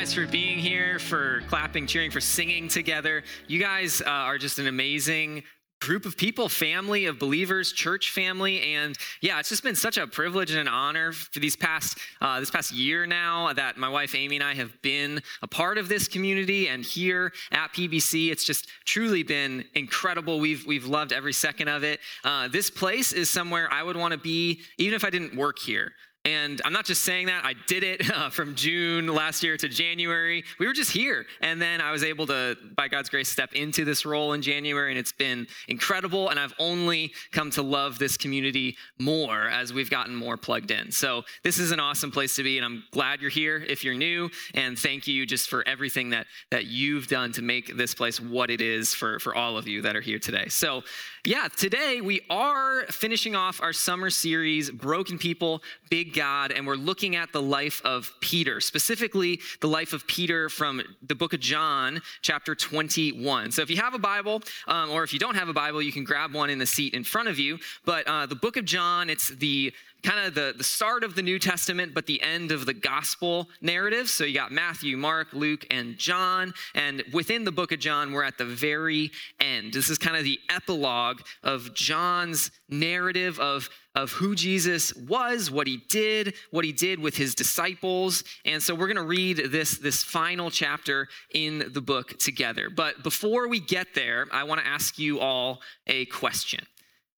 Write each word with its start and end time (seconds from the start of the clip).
guys 0.00 0.14
for 0.14 0.26
being 0.26 0.58
here, 0.58 0.98
for 0.98 1.42
clapping, 1.48 1.86
cheering, 1.86 2.10
for 2.10 2.22
singing 2.22 2.68
together. 2.68 3.22
You 3.48 3.60
guys 3.60 4.00
uh, 4.00 4.08
are 4.08 4.38
just 4.38 4.58
an 4.58 4.66
amazing 4.66 5.42
group 5.82 6.06
of 6.06 6.16
people, 6.16 6.48
family 6.48 7.04
of 7.04 7.18
believers, 7.18 7.70
church 7.70 8.10
family, 8.10 8.62
and 8.62 8.96
yeah, 9.20 9.38
it's 9.38 9.50
just 9.50 9.62
been 9.62 9.74
such 9.74 9.98
a 9.98 10.06
privilege 10.06 10.52
and 10.52 10.60
an 10.60 10.68
honor 10.68 11.12
for 11.12 11.38
these 11.38 11.54
past 11.54 11.98
uh, 12.22 12.40
this 12.40 12.50
past 12.50 12.72
year 12.72 13.04
now 13.04 13.52
that 13.52 13.76
my 13.76 13.90
wife 13.90 14.14
Amy 14.14 14.36
and 14.36 14.42
I 14.42 14.54
have 14.54 14.72
been 14.80 15.20
a 15.42 15.46
part 15.46 15.76
of 15.76 15.90
this 15.90 16.08
community 16.08 16.68
and 16.68 16.82
here 16.82 17.30
at 17.52 17.70
PBC. 17.74 18.32
It's 18.32 18.44
just 18.44 18.68
truly 18.86 19.22
been 19.22 19.66
incredible. 19.74 20.40
We've 20.40 20.64
we've 20.66 20.86
loved 20.86 21.12
every 21.12 21.34
second 21.34 21.68
of 21.68 21.84
it. 21.84 22.00
Uh, 22.24 22.48
this 22.48 22.70
place 22.70 23.12
is 23.12 23.28
somewhere 23.28 23.70
I 23.70 23.82
would 23.82 23.98
want 23.98 24.12
to 24.12 24.18
be, 24.18 24.62
even 24.78 24.94
if 24.94 25.04
I 25.04 25.10
didn't 25.10 25.36
work 25.36 25.58
here. 25.58 25.92
And 26.26 26.60
I'm 26.66 26.72
not 26.74 26.84
just 26.84 27.02
saying 27.02 27.26
that, 27.26 27.46
I 27.46 27.54
did 27.66 27.82
it 27.82 28.10
uh, 28.14 28.28
from 28.28 28.54
June 28.54 29.06
last 29.06 29.42
year 29.42 29.56
to 29.56 29.68
January. 29.68 30.44
We 30.58 30.66
were 30.66 30.72
just 30.74 30.90
here. 30.90 31.24
And 31.40 31.60
then 31.60 31.80
I 31.80 31.92
was 31.92 32.04
able 32.04 32.26
to, 32.26 32.56
by 32.76 32.88
God's 32.88 33.08
grace, 33.08 33.30
step 33.30 33.54
into 33.54 33.84
this 33.86 34.04
role 34.04 34.34
in 34.34 34.42
January. 34.42 34.90
And 34.90 34.98
it's 34.98 35.12
been 35.12 35.46
incredible. 35.68 36.28
And 36.28 36.38
I've 36.38 36.54
only 36.58 37.12
come 37.32 37.50
to 37.52 37.62
love 37.62 37.98
this 37.98 38.18
community 38.18 38.76
more 38.98 39.48
as 39.48 39.72
we've 39.72 39.90
gotten 39.90 40.14
more 40.14 40.36
plugged 40.36 40.70
in. 40.70 40.92
So 40.92 41.22
this 41.42 41.58
is 41.58 41.72
an 41.72 41.80
awesome 41.80 42.10
place 42.10 42.36
to 42.36 42.42
be. 42.42 42.58
And 42.58 42.66
I'm 42.66 42.84
glad 42.90 43.22
you're 43.22 43.30
here 43.30 43.56
if 43.56 43.82
you're 43.82 43.94
new. 43.94 44.28
And 44.54 44.78
thank 44.78 45.06
you 45.06 45.24
just 45.24 45.48
for 45.48 45.66
everything 45.66 46.10
that, 46.10 46.26
that 46.50 46.66
you've 46.66 47.06
done 47.06 47.32
to 47.32 47.42
make 47.42 47.76
this 47.76 47.94
place 47.94 48.20
what 48.20 48.50
it 48.50 48.60
is 48.60 48.94
for, 48.94 49.18
for 49.20 49.34
all 49.34 49.56
of 49.56 49.66
you 49.66 49.80
that 49.82 49.96
are 49.96 50.02
here 50.02 50.18
today. 50.18 50.48
So, 50.48 50.82
yeah, 51.24 51.48
today 51.54 52.00
we 52.00 52.22
are 52.30 52.86
finishing 52.86 53.36
off 53.36 53.60
our 53.60 53.74
summer 53.74 54.08
series, 54.08 54.70
Broken 54.70 55.18
People, 55.18 55.62
Big 55.90 56.14
God, 56.14 56.50
and 56.50 56.66
we're 56.66 56.76
looking 56.76 57.14
at 57.14 57.30
the 57.32 57.42
life 57.42 57.82
of 57.84 58.10
Peter, 58.20 58.58
specifically 58.60 59.38
the 59.60 59.68
life 59.68 59.92
of 59.92 60.06
Peter 60.06 60.48
from 60.48 60.80
the 61.02 61.14
book 61.14 61.34
of 61.34 61.40
John, 61.40 62.00
chapter 62.22 62.54
21. 62.54 63.52
So 63.52 63.60
if 63.60 63.68
you 63.68 63.76
have 63.76 63.92
a 63.92 63.98
Bible, 63.98 64.42
um, 64.66 64.90
or 64.90 65.04
if 65.04 65.12
you 65.12 65.18
don't 65.18 65.34
have 65.34 65.50
a 65.50 65.52
Bible, 65.52 65.82
you 65.82 65.92
can 65.92 66.04
grab 66.04 66.32
one 66.32 66.48
in 66.48 66.58
the 66.58 66.66
seat 66.66 66.94
in 66.94 67.04
front 67.04 67.28
of 67.28 67.38
you. 67.38 67.58
But 67.84 68.06
uh, 68.06 68.24
the 68.24 68.34
book 68.34 68.56
of 68.56 68.64
John, 68.64 69.10
it's 69.10 69.28
the 69.28 69.74
kind 70.02 70.26
of 70.26 70.34
the, 70.34 70.54
the 70.56 70.64
start 70.64 71.04
of 71.04 71.14
the 71.14 71.22
New 71.22 71.38
Testament, 71.38 71.94
but 71.94 72.06
the 72.06 72.22
end 72.22 72.52
of 72.52 72.66
the 72.66 72.74
gospel 72.74 73.48
narrative. 73.60 74.08
So 74.08 74.24
you 74.24 74.34
got 74.34 74.52
Matthew, 74.52 74.96
Mark, 74.96 75.28
Luke, 75.32 75.66
and 75.70 75.98
John. 75.98 76.52
And 76.74 77.02
within 77.12 77.44
the 77.44 77.52
book 77.52 77.72
of 77.72 77.78
John, 77.80 78.12
we're 78.12 78.22
at 78.22 78.38
the 78.38 78.44
very 78.44 79.10
end. 79.38 79.72
This 79.72 79.90
is 79.90 79.98
kind 79.98 80.16
of 80.16 80.24
the 80.24 80.38
epilogue 80.48 81.20
of 81.42 81.74
John's 81.74 82.50
narrative 82.68 83.38
of, 83.38 83.68
of 83.94 84.10
who 84.12 84.34
Jesus 84.34 84.94
was, 84.94 85.50
what 85.50 85.66
he 85.66 85.78
did, 85.88 86.34
what 86.50 86.64
he 86.64 86.72
did 86.72 87.00
with 87.00 87.16
his 87.16 87.34
disciples. 87.34 88.24
And 88.44 88.62
so 88.62 88.74
we're 88.74 88.86
going 88.86 88.96
to 88.96 89.02
read 89.02 89.50
this, 89.50 89.78
this 89.78 90.02
final 90.02 90.50
chapter 90.50 91.08
in 91.34 91.70
the 91.72 91.80
book 91.80 92.18
together. 92.18 92.70
But 92.70 93.02
before 93.02 93.48
we 93.48 93.60
get 93.60 93.94
there, 93.94 94.26
I 94.32 94.44
want 94.44 94.60
to 94.60 94.66
ask 94.66 94.98
you 94.98 95.20
all 95.20 95.60
a 95.86 96.06
question. 96.06 96.64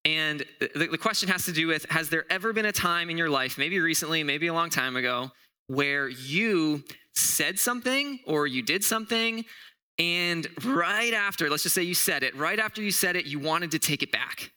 And 0.05 0.45
the, 0.61 0.89
the 0.89 0.99
question 0.99 1.29
has 1.29 1.45
to 1.45 1.53
do 1.53 1.67
with 1.69 1.87
Has 1.91 2.09
there 2.09 2.25
ever 2.31 2.53
been 2.53 2.67
a 2.67 2.73
time 2.73 3.11
in 3.11 3.17
your 3.17 3.31
life, 3.31 3.59
maybe 3.59 3.79
recently, 3.81 4.23
maybe 4.23 4.49
a 4.49 4.55
long 4.55 4.71
time 4.71 4.97
ago, 4.97 5.31
where 5.69 6.09
you 6.09 6.83
said 7.15 7.59
something 7.59 8.19
or 8.27 8.47
you 8.47 8.63
did 8.63 8.83
something, 8.83 9.45
and 9.99 10.49
right 10.65 11.13
after, 11.13 11.49
let's 11.51 11.63
just 11.63 11.75
say 11.75 11.83
you 11.83 11.95
said 11.95 12.23
it, 12.23 12.35
right 12.35 12.59
after 12.59 12.83
you 12.83 12.91
said 12.91 13.15
it, 13.15 13.27
you 13.27 13.39
wanted 13.39 13.71
to 13.73 13.79
take 13.79 14.03
it 14.03 14.11
back? 14.11 14.53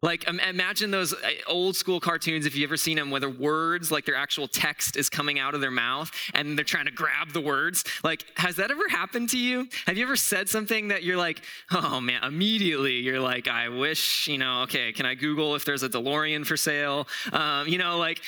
Like, 0.00 0.28
imagine 0.28 0.92
those 0.92 1.12
uh, 1.12 1.30
old 1.48 1.74
school 1.74 1.98
cartoons, 1.98 2.46
if 2.46 2.54
you've 2.54 2.68
ever 2.68 2.76
seen 2.76 2.96
them, 2.96 3.10
where 3.10 3.20
the 3.20 3.28
words, 3.28 3.90
like 3.90 4.04
their 4.04 4.14
actual 4.14 4.46
text, 4.46 4.96
is 4.96 5.10
coming 5.10 5.40
out 5.40 5.54
of 5.54 5.60
their 5.60 5.72
mouth 5.72 6.08
and 6.34 6.56
they're 6.56 6.64
trying 6.64 6.84
to 6.84 6.92
grab 6.92 7.32
the 7.32 7.40
words. 7.40 7.82
Like, 8.04 8.24
has 8.36 8.56
that 8.56 8.70
ever 8.70 8.88
happened 8.88 9.28
to 9.30 9.38
you? 9.38 9.66
Have 9.86 9.98
you 9.98 10.04
ever 10.04 10.14
said 10.14 10.48
something 10.48 10.88
that 10.88 11.02
you're 11.02 11.16
like, 11.16 11.42
oh 11.72 12.00
man, 12.00 12.22
immediately 12.22 13.00
you're 13.00 13.18
like, 13.18 13.48
I 13.48 13.68
wish, 13.70 14.28
you 14.28 14.38
know, 14.38 14.62
okay, 14.62 14.92
can 14.92 15.04
I 15.04 15.16
Google 15.16 15.56
if 15.56 15.64
there's 15.64 15.82
a 15.82 15.88
DeLorean 15.88 16.46
for 16.46 16.56
sale? 16.56 17.08
Um, 17.32 17.66
you 17.66 17.78
know, 17.78 17.98
like, 17.98 18.20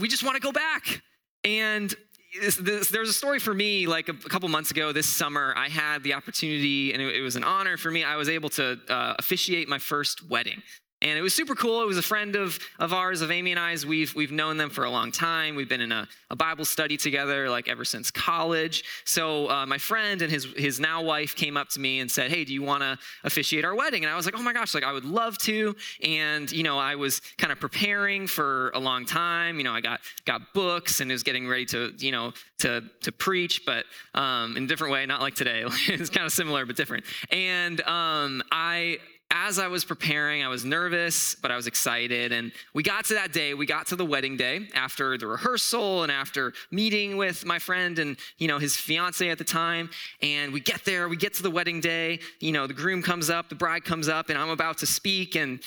we 0.00 0.08
just 0.08 0.24
want 0.24 0.34
to 0.34 0.42
go 0.42 0.50
back. 0.50 1.02
And 1.44 1.94
this, 2.40 2.56
this, 2.56 2.90
there 2.90 3.00
was 3.00 3.10
a 3.10 3.14
story 3.14 3.38
for 3.38 3.54
me 3.54 3.86
like 3.86 4.08
a, 4.08 4.12
a, 4.12 4.28
couple 4.28 4.48
months 4.48 4.70
ago 4.70 4.92
this 4.92 5.06
summer 5.06 5.54
i 5.56 5.68
had 5.68 6.02
the 6.02 6.12
opportunity 6.12 6.92
and 6.92 7.00
it, 7.00 7.16
it 7.16 7.22
was 7.22 7.34
an 7.36 7.44
honor 7.44 7.78
for 7.78 7.90
me 7.90 8.04
i 8.04 8.16
was 8.16 8.28
able 8.28 8.50
to 8.50 8.78
uh, 8.90 9.14
officiate 9.18 9.68
my 9.68 9.78
first 9.78 10.28
wedding 10.28 10.60
and 11.02 11.18
it 11.18 11.22
was 11.22 11.34
super 11.34 11.54
cool. 11.54 11.82
It 11.82 11.86
was 11.86 11.98
a 11.98 12.02
friend 12.02 12.36
of, 12.36 12.58
of 12.78 12.94
ours, 12.94 13.20
of 13.20 13.30
Amy 13.30 13.50
and 13.50 13.60
I's. 13.60 13.84
We've, 13.84 14.14
we've 14.14 14.32
known 14.32 14.56
them 14.56 14.70
for 14.70 14.84
a 14.84 14.90
long 14.90 15.12
time. 15.12 15.54
We've 15.54 15.68
been 15.68 15.82
in 15.82 15.92
a, 15.92 16.08
a 16.30 16.36
Bible 16.36 16.64
study 16.64 16.96
together 16.96 17.50
like 17.50 17.68
ever 17.68 17.84
since 17.84 18.10
college. 18.10 18.82
So 19.04 19.50
uh, 19.50 19.66
my 19.66 19.76
friend 19.76 20.22
and 20.22 20.32
his, 20.32 20.46
his 20.56 20.80
now 20.80 21.02
wife 21.02 21.36
came 21.36 21.58
up 21.58 21.68
to 21.70 21.80
me 21.80 22.00
and 22.00 22.10
said, 22.10 22.30
Hey, 22.30 22.44
do 22.44 22.54
you 22.54 22.62
want 22.62 22.82
to 22.82 22.98
officiate 23.24 23.62
our 23.62 23.74
wedding? 23.74 24.04
And 24.04 24.12
I 24.12 24.16
was 24.16 24.24
like, 24.24 24.34
Oh 24.38 24.42
my 24.42 24.54
gosh, 24.54 24.74
like 24.74 24.84
I 24.84 24.92
would 24.92 25.04
love 25.04 25.36
to. 25.38 25.76
And, 26.02 26.50
you 26.50 26.62
know, 26.62 26.78
I 26.78 26.94
was 26.94 27.20
kind 27.36 27.52
of 27.52 27.60
preparing 27.60 28.26
for 28.26 28.70
a 28.70 28.78
long 28.78 29.04
time. 29.04 29.58
You 29.58 29.64
know, 29.64 29.72
I 29.72 29.82
got, 29.82 30.00
got 30.24 30.54
books 30.54 31.00
and 31.00 31.10
was 31.10 31.22
getting 31.22 31.46
ready 31.46 31.66
to, 31.66 31.92
you 31.98 32.10
know, 32.10 32.32
to, 32.60 32.82
to 33.02 33.12
preach, 33.12 33.66
but 33.66 33.84
um, 34.14 34.56
in 34.56 34.64
a 34.64 34.66
different 34.66 34.94
way, 34.94 35.04
not 35.04 35.20
like 35.20 35.34
today. 35.34 35.64
it's 35.88 36.08
kind 36.08 36.24
of 36.24 36.32
similar, 36.32 36.64
but 36.64 36.74
different. 36.74 37.04
And 37.30 37.82
um, 37.82 38.42
I, 38.50 38.98
as 39.30 39.58
I 39.58 39.66
was 39.66 39.84
preparing, 39.84 40.44
I 40.44 40.48
was 40.48 40.64
nervous, 40.64 41.34
but 41.34 41.50
I 41.50 41.56
was 41.56 41.66
excited. 41.66 42.32
And 42.32 42.52
we 42.74 42.82
got 42.82 43.04
to 43.06 43.14
that 43.14 43.32
day, 43.32 43.54
we 43.54 43.66
got 43.66 43.86
to 43.88 43.96
the 43.96 44.04
wedding 44.04 44.36
day 44.36 44.68
after 44.74 45.18
the 45.18 45.26
rehearsal 45.26 46.04
and 46.04 46.12
after 46.12 46.52
meeting 46.70 47.16
with 47.16 47.44
my 47.44 47.58
friend 47.58 47.98
and, 47.98 48.16
you 48.38 48.46
know, 48.46 48.58
his 48.58 48.76
fiance 48.76 49.28
at 49.28 49.38
the 49.38 49.44
time. 49.44 49.90
And 50.22 50.52
we 50.52 50.60
get 50.60 50.84
there, 50.84 51.08
we 51.08 51.16
get 51.16 51.34
to 51.34 51.42
the 51.42 51.50
wedding 51.50 51.80
day, 51.80 52.20
you 52.40 52.52
know, 52.52 52.66
the 52.66 52.74
groom 52.74 53.02
comes 53.02 53.28
up, 53.28 53.48
the 53.48 53.54
bride 53.56 53.84
comes 53.84 54.08
up, 54.08 54.30
and 54.30 54.38
I'm 54.38 54.50
about 54.50 54.78
to 54.78 54.86
speak. 54.86 55.34
And 55.34 55.60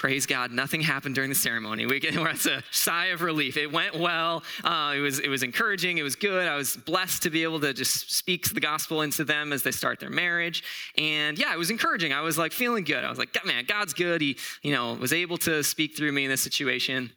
praise 0.00 0.24
God, 0.24 0.50
nothing 0.50 0.80
happened 0.80 1.14
during 1.14 1.28
the 1.28 1.36
ceremony. 1.36 1.84
We 1.84 2.00
get, 2.00 2.14
it's 2.16 2.46
a 2.46 2.62
sigh 2.70 3.06
of 3.06 3.20
relief. 3.20 3.58
It 3.58 3.70
went 3.70 3.98
well. 3.98 4.42
Uh, 4.64 4.94
it 4.96 5.00
was 5.00 5.18
it 5.18 5.28
was 5.28 5.42
encouraging. 5.42 5.98
It 5.98 6.02
was 6.02 6.16
good. 6.16 6.48
I 6.48 6.56
was 6.56 6.74
blessed 6.74 7.22
to 7.24 7.30
be 7.30 7.42
able 7.42 7.60
to 7.60 7.74
just 7.74 8.10
speak 8.10 8.48
the 8.48 8.60
gospel 8.60 9.02
into 9.02 9.24
them 9.24 9.52
as 9.52 9.62
they 9.62 9.70
start 9.70 10.00
their 10.00 10.08
marriage. 10.08 10.64
And 10.96 11.38
yeah, 11.38 11.52
it 11.52 11.58
was 11.58 11.70
encouraging. 11.70 12.14
I 12.14 12.22
was 12.22 12.38
like 12.38 12.52
feeling 12.52 12.84
good. 12.84 13.04
I 13.04 13.10
was 13.10 13.18
like, 13.18 13.36
man, 13.44 13.66
God's 13.66 13.92
good. 13.92 14.22
He 14.22 14.38
you 14.62 14.72
know 14.72 14.94
was 14.94 15.12
able 15.12 15.36
to 15.38 15.62
speak 15.62 15.98
through 15.98 16.12
me 16.12 16.24
in 16.24 16.30
this 16.30 16.40
situation. 16.40 17.12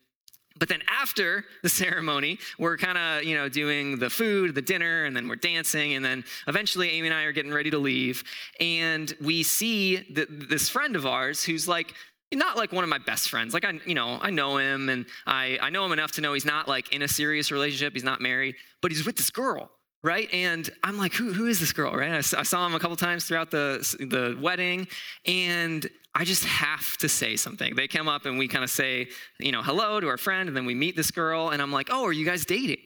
But 0.60 0.70
then 0.70 0.82
after 0.88 1.46
the 1.64 1.70
ceremony, 1.70 2.38
we're 2.60 2.78
kind 2.78 2.98
of, 2.98 3.24
you 3.24 3.36
know, 3.36 3.50
doing 3.50 3.98
the 3.98 4.10
food, 4.10 4.54
the 4.54 4.62
dinner, 4.62 5.06
and 5.06 5.16
then 5.16 5.28
we're 5.28 5.36
dancing. 5.36 5.94
And 5.94 6.06
then 6.06 6.24
eventually 6.48 6.92
Amy 6.92 7.08
and 7.08 7.16
I 7.16 7.24
are 7.24 7.32
getting 7.32 7.52
ready 7.52 7.72
to 7.72 7.80
leave. 7.80 8.24
And 8.60 9.12
we 9.20 9.42
see 9.42 10.06
this 10.12 10.70
friend 10.70 10.96
of 10.96 11.08
ours 11.08 11.44
who's 11.44 11.68
like 11.68 11.96
not 12.36 12.58
like 12.58 12.72
one 12.72 12.84
of 12.84 12.90
my 12.90 12.98
best 12.98 13.30
friends. 13.30 13.54
Like 13.54 13.66
I, 13.66 13.80
you 13.86 13.96
know, 13.96 14.20
I 14.22 14.30
know 14.30 14.58
him 14.58 14.90
and 14.90 15.06
I, 15.26 15.58
I 15.62 15.70
know 15.70 15.86
him 15.86 15.92
enough 15.92 16.14
to 16.14 16.22
know 16.22 16.34
he's 16.34 16.46
not 16.46 16.68
like 16.68 16.94
in 16.94 17.02
a 17.02 17.08
serious 17.08 17.52
relationship. 17.52 17.94
He's 17.94 18.04
not 18.04 18.22
married, 18.22 18.56
but 18.82 18.92
he's 18.92 19.06
with 19.06 19.18
this 19.18 19.30
girl, 19.30 19.72
right? 20.04 20.30
And 20.34 20.70
I'm 20.84 20.98
like, 20.98 21.14
who, 21.14 21.34
who 21.34 21.48
is 21.48 21.60
this 21.60 21.74
girl, 21.74 21.94
right? 21.94 22.12
I, 22.12 22.18
I 22.18 22.44
saw 22.44 22.66
him 22.66 22.76
a 22.76 22.80
couple 22.80 22.96
times 22.96 23.26
throughout 23.26 23.52
the, 23.52 23.80
the 24.00 24.38
wedding 24.42 24.88
and 25.26 25.90
I 26.16 26.26
just 26.26 26.46
have 26.46 26.98
to 26.98 27.10
say 27.10 27.36
something. 27.36 27.76
They 27.76 27.88
come 27.88 28.08
up 28.08 28.26
and 28.26 28.38
we 28.38 28.48
kind 28.48 28.64
of 28.64 28.70
say, 28.70 29.08
you 29.40 29.52
know, 29.52 29.64
hello 29.64 30.00
to 30.00 30.08
our 30.08 30.18
friend 30.18 30.48
and 30.48 30.56
then 30.56 30.66
we 30.66 30.76
meet 30.76 30.96
this 30.96 31.12
girl 31.12 31.50
and 31.50 31.62
I'm 31.62 31.72
like, 31.72 31.90
oh, 31.92 32.06
are 32.06 32.14
you 32.14 32.26
guys 32.26 32.46
dating? 32.46 32.78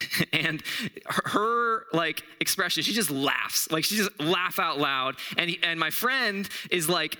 and 0.32 0.62
her, 1.06 1.86
like 1.92 2.22
expression 2.40 2.82
she 2.82 2.92
just 2.92 3.10
laughs 3.10 3.70
like 3.70 3.84
she 3.84 3.96
just 3.96 4.20
laugh 4.20 4.58
out 4.58 4.78
loud 4.78 5.16
and 5.38 5.50
and 5.62 5.78
my 5.78 5.90
friend 5.90 6.48
is 6.70 6.88
like 6.88 7.16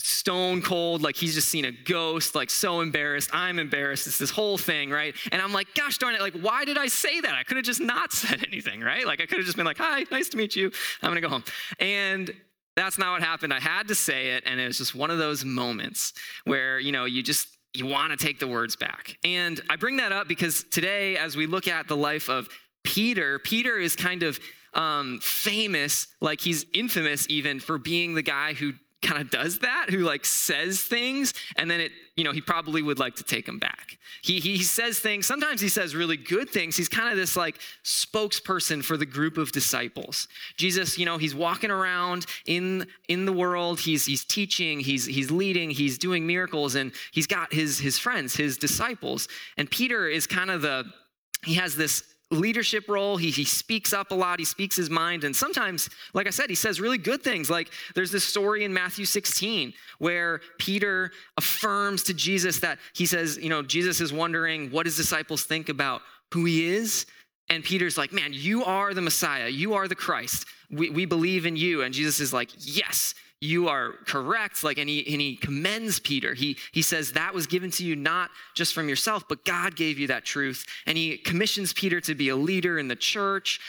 stone 0.00 0.62
cold, 0.62 1.02
like 1.02 1.16
he's 1.16 1.34
just 1.34 1.48
seen 1.48 1.64
a 1.64 1.72
ghost, 1.72 2.34
like 2.34 2.50
so 2.50 2.80
embarrassed. 2.80 3.30
I'm 3.32 3.58
embarrassed. 3.58 4.06
It's 4.06 4.18
this 4.18 4.30
whole 4.30 4.56
thing, 4.56 4.90
right? 4.90 5.14
And 5.32 5.42
I'm 5.42 5.52
like, 5.52 5.74
gosh 5.74 5.98
darn 5.98 6.14
it, 6.14 6.20
like, 6.20 6.34
why 6.34 6.64
did 6.64 6.78
I 6.78 6.86
say 6.86 7.20
that? 7.20 7.34
I 7.34 7.42
could 7.42 7.56
have 7.56 7.66
just 7.66 7.80
not 7.80 8.12
said 8.12 8.44
anything, 8.46 8.80
right? 8.80 9.06
Like, 9.06 9.20
I 9.20 9.26
could 9.26 9.38
have 9.38 9.46
just 9.46 9.56
been 9.56 9.66
like, 9.66 9.78
hi, 9.78 10.04
nice 10.10 10.28
to 10.30 10.36
meet 10.36 10.54
you. 10.54 10.70
I'm 11.02 11.10
gonna 11.10 11.20
go 11.20 11.28
home. 11.28 11.44
And 11.80 12.30
that's 12.76 12.96
not 12.96 13.12
what 13.12 13.22
happened. 13.22 13.52
I 13.52 13.58
had 13.58 13.88
to 13.88 13.94
say 13.94 14.36
it, 14.36 14.44
and 14.46 14.60
it 14.60 14.66
was 14.66 14.78
just 14.78 14.94
one 14.94 15.10
of 15.10 15.18
those 15.18 15.44
moments 15.44 16.12
where, 16.44 16.78
you 16.78 16.92
know, 16.92 17.06
you 17.06 17.24
just, 17.24 17.48
you 17.74 17.86
want 17.86 18.16
to 18.16 18.24
take 18.24 18.38
the 18.38 18.46
words 18.46 18.76
back. 18.76 19.18
And 19.24 19.60
I 19.68 19.76
bring 19.76 19.96
that 19.96 20.12
up 20.12 20.28
because 20.28 20.62
today, 20.70 21.16
as 21.16 21.36
we 21.36 21.46
look 21.46 21.66
at 21.66 21.88
the 21.88 21.96
life 21.96 22.28
of 22.28 22.48
Peter, 22.84 23.40
Peter 23.40 23.78
is 23.78 23.96
kind 23.96 24.22
of 24.22 24.38
um, 24.74 25.18
famous, 25.20 26.06
like 26.20 26.40
he's 26.40 26.66
infamous 26.72 27.26
even 27.28 27.58
for 27.58 27.78
being 27.78 28.14
the 28.14 28.22
guy 28.22 28.52
who 28.52 28.74
kind 29.00 29.20
of 29.20 29.30
does 29.30 29.60
that, 29.60 29.86
who 29.90 29.98
like 29.98 30.24
says 30.24 30.80
things, 30.80 31.32
and 31.56 31.70
then 31.70 31.80
it, 31.80 31.92
you 32.16 32.24
know, 32.24 32.32
he 32.32 32.40
probably 32.40 32.82
would 32.82 32.98
like 32.98 33.14
to 33.16 33.22
take 33.22 33.46
them 33.46 33.58
back. 33.58 33.96
He, 34.22 34.40
he 34.40 34.62
says 34.62 34.98
things, 34.98 35.26
sometimes 35.26 35.60
he 35.60 35.68
says 35.68 35.94
really 35.94 36.16
good 36.16 36.50
things. 36.50 36.76
He's 36.76 36.88
kind 36.88 37.10
of 37.10 37.16
this 37.16 37.36
like 37.36 37.60
spokesperson 37.84 38.82
for 38.82 38.96
the 38.96 39.06
group 39.06 39.38
of 39.38 39.52
disciples. 39.52 40.26
Jesus, 40.56 40.98
you 40.98 41.06
know, 41.06 41.16
he's 41.16 41.34
walking 41.34 41.70
around 41.70 42.26
in 42.46 42.86
in 43.08 43.24
the 43.24 43.32
world, 43.32 43.80
he's 43.80 44.04
he's 44.04 44.24
teaching, 44.24 44.80
he's 44.80 45.06
he's 45.06 45.30
leading, 45.30 45.70
he's 45.70 45.96
doing 45.96 46.26
miracles, 46.26 46.74
and 46.74 46.92
he's 47.12 47.26
got 47.26 47.52
his 47.52 47.78
his 47.78 47.98
friends, 47.98 48.34
his 48.34 48.56
disciples. 48.56 49.28
And 49.56 49.70
Peter 49.70 50.08
is 50.08 50.26
kind 50.26 50.50
of 50.50 50.62
the 50.62 50.84
he 51.44 51.54
has 51.54 51.76
this 51.76 52.02
leadership 52.30 52.88
role. 52.88 53.16
He, 53.16 53.30
he 53.30 53.44
speaks 53.44 53.92
up 53.92 54.10
a 54.10 54.14
lot, 54.14 54.38
he 54.38 54.44
speaks 54.44 54.76
his 54.76 54.90
mind. 54.90 55.24
And 55.24 55.34
sometimes, 55.34 55.88
like 56.14 56.26
I 56.26 56.30
said, 56.30 56.50
he 56.50 56.56
says 56.56 56.80
really 56.80 56.98
good 56.98 57.22
things. 57.22 57.48
Like 57.48 57.70
there's 57.94 58.10
this 58.10 58.24
story 58.24 58.64
in 58.64 58.72
Matthew 58.72 59.04
16 59.04 59.72
where 59.98 60.40
Peter 60.58 61.10
affirms 61.36 62.02
to 62.04 62.14
Jesus 62.14 62.60
that 62.60 62.78
he 62.94 63.06
says, 63.06 63.38
you 63.38 63.48
know, 63.48 63.62
Jesus 63.62 64.00
is 64.00 64.12
wondering 64.12 64.70
what 64.70 64.86
his 64.86 64.96
disciples 64.96 65.44
think 65.44 65.68
about 65.68 66.02
who 66.32 66.44
he 66.44 66.66
is. 66.66 67.06
And 67.50 67.64
Peter's 67.64 67.96
like, 67.96 68.12
man, 68.12 68.32
you 68.32 68.64
are 68.64 68.92
the 68.92 69.00
Messiah, 69.00 69.48
you 69.48 69.74
are 69.74 69.88
the 69.88 69.94
Christ. 69.94 70.46
We, 70.70 70.90
we 70.90 71.06
believe 71.06 71.46
in 71.46 71.56
you. 71.56 71.82
And 71.82 71.94
Jesus 71.94 72.20
is 72.20 72.32
like, 72.32 72.50
yes, 72.58 73.14
you 73.40 73.68
are 73.68 73.92
correct 74.04 74.64
like 74.64 74.78
and 74.78 74.88
he, 74.88 75.06
and 75.12 75.20
he 75.20 75.36
commends 75.36 76.00
peter. 76.00 76.34
He, 76.34 76.56
he 76.72 76.82
says 76.82 77.12
that 77.12 77.34
was 77.34 77.46
given 77.46 77.70
to 77.72 77.84
you 77.84 77.94
not 77.96 78.30
just 78.54 78.74
from 78.74 78.88
yourself 78.88 79.24
but 79.28 79.44
god 79.44 79.76
gave 79.76 79.98
you 79.98 80.06
that 80.08 80.24
truth. 80.24 80.64
And 80.86 80.98
he 80.98 81.16
commissions 81.16 81.72
peter 81.72 82.00
to 82.02 82.14
be 82.14 82.28
a 82.28 82.36
leader 82.36 82.78
in 82.78 82.88
the 82.88 82.96
church 82.96 83.60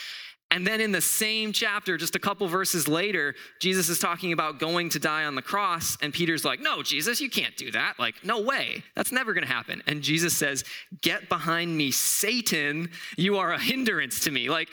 and 0.52 0.66
then 0.66 0.80
in 0.80 0.90
the 0.90 1.00
same 1.00 1.52
chapter, 1.52 1.96
just 1.96 2.16
a 2.16 2.18
couple 2.18 2.48
verses 2.48 2.88
later, 2.88 3.36
Jesus 3.60 3.88
is 3.88 4.00
talking 4.00 4.32
about 4.32 4.58
going 4.58 4.88
to 4.90 4.98
die 4.98 5.24
on 5.24 5.36
the 5.36 5.42
cross. 5.42 5.96
And 6.02 6.12
Peter's 6.12 6.44
like, 6.44 6.60
No, 6.60 6.82
Jesus, 6.82 7.20
you 7.20 7.30
can't 7.30 7.56
do 7.56 7.70
that. 7.70 7.98
Like, 7.98 8.24
no 8.24 8.40
way. 8.40 8.82
That's 8.96 9.12
never 9.12 9.32
going 9.32 9.46
to 9.46 9.52
happen. 9.52 9.80
And 9.86 10.02
Jesus 10.02 10.36
says, 10.36 10.64
Get 11.02 11.28
behind 11.28 11.76
me, 11.76 11.92
Satan. 11.92 12.90
You 13.16 13.38
are 13.38 13.52
a 13.52 13.60
hindrance 13.60 14.20
to 14.20 14.32
me. 14.32 14.50
Like, 14.50 14.70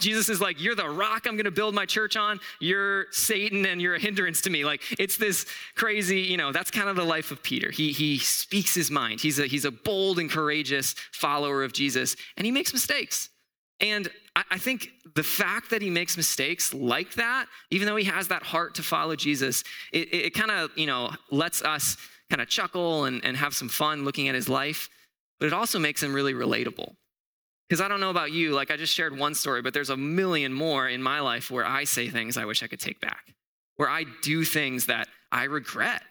Jesus 0.00 0.30
is 0.30 0.40
like, 0.40 0.62
You're 0.62 0.74
the 0.74 0.88
rock 0.88 1.26
I'm 1.26 1.34
going 1.34 1.44
to 1.44 1.50
build 1.50 1.74
my 1.74 1.84
church 1.84 2.16
on. 2.16 2.40
You're 2.58 3.06
Satan 3.10 3.66
and 3.66 3.82
you're 3.82 3.96
a 3.96 4.00
hindrance 4.00 4.40
to 4.42 4.50
me. 4.50 4.64
Like, 4.64 4.82
it's 4.98 5.18
this 5.18 5.44
crazy, 5.74 6.20
you 6.20 6.38
know, 6.38 6.52
that's 6.52 6.70
kind 6.70 6.88
of 6.88 6.96
the 6.96 7.04
life 7.04 7.30
of 7.30 7.42
Peter. 7.42 7.70
He, 7.70 7.92
he 7.92 8.18
speaks 8.18 8.74
his 8.74 8.90
mind. 8.90 9.20
He's 9.20 9.38
a, 9.38 9.46
he's 9.46 9.66
a 9.66 9.70
bold 9.70 10.18
and 10.18 10.30
courageous 10.30 10.94
follower 11.12 11.64
of 11.64 11.74
Jesus, 11.74 12.16
and 12.38 12.46
he 12.46 12.52
makes 12.52 12.72
mistakes. 12.72 13.28
And 13.80 14.08
I 14.50 14.58
think 14.58 14.90
the 15.14 15.22
fact 15.22 15.70
that 15.70 15.82
he 15.82 15.90
makes 15.90 16.16
mistakes 16.16 16.74
like 16.74 17.14
that, 17.14 17.46
even 17.70 17.86
though 17.86 17.96
he 17.96 18.04
has 18.04 18.28
that 18.28 18.42
heart 18.42 18.74
to 18.76 18.82
follow 18.82 19.16
Jesus, 19.16 19.64
it, 19.92 20.12
it 20.12 20.34
kind 20.34 20.50
of, 20.50 20.70
you 20.76 20.86
know, 20.86 21.10
lets 21.30 21.62
us 21.62 21.96
kind 22.30 22.40
of 22.42 22.48
chuckle 22.48 23.04
and, 23.04 23.24
and 23.24 23.36
have 23.36 23.54
some 23.54 23.68
fun 23.68 24.04
looking 24.04 24.28
at 24.28 24.34
his 24.34 24.48
life, 24.48 24.88
but 25.40 25.46
it 25.46 25.52
also 25.52 25.78
makes 25.78 26.02
him 26.02 26.12
really 26.12 26.34
relatable. 26.34 26.94
Because 27.68 27.80
I 27.80 27.88
don't 27.88 28.00
know 28.00 28.10
about 28.10 28.32
you, 28.32 28.52
like 28.52 28.70
I 28.70 28.76
just 28.76 28.94
shared 28.94 29.16
one 29.16 29.34
story, 29.34 29.60
but 29.60 29.74
there's 29.74 29.90
a 29.90 29.96
million 29.96 30.52
more 30.52 30.88
in 30.88 31.02
my 31.02 31.20
life 31.20 31.50
where 31.50 31.66
I 31.66 31.84
say 31.84 32.08
things 32.08 32.36
I 32.36 32.44
wish 32.44 32.62
I 32.62 32.66
could 32.66 32.80
take 32.80 33.00
back, 33.00 33.34
where 33.76 33.88
I 33.90 34.04
do 34.22 34.44
things 34.44 34.86
that 34.86 35.08
I 35.30 35.44
regret. 35.44 36.02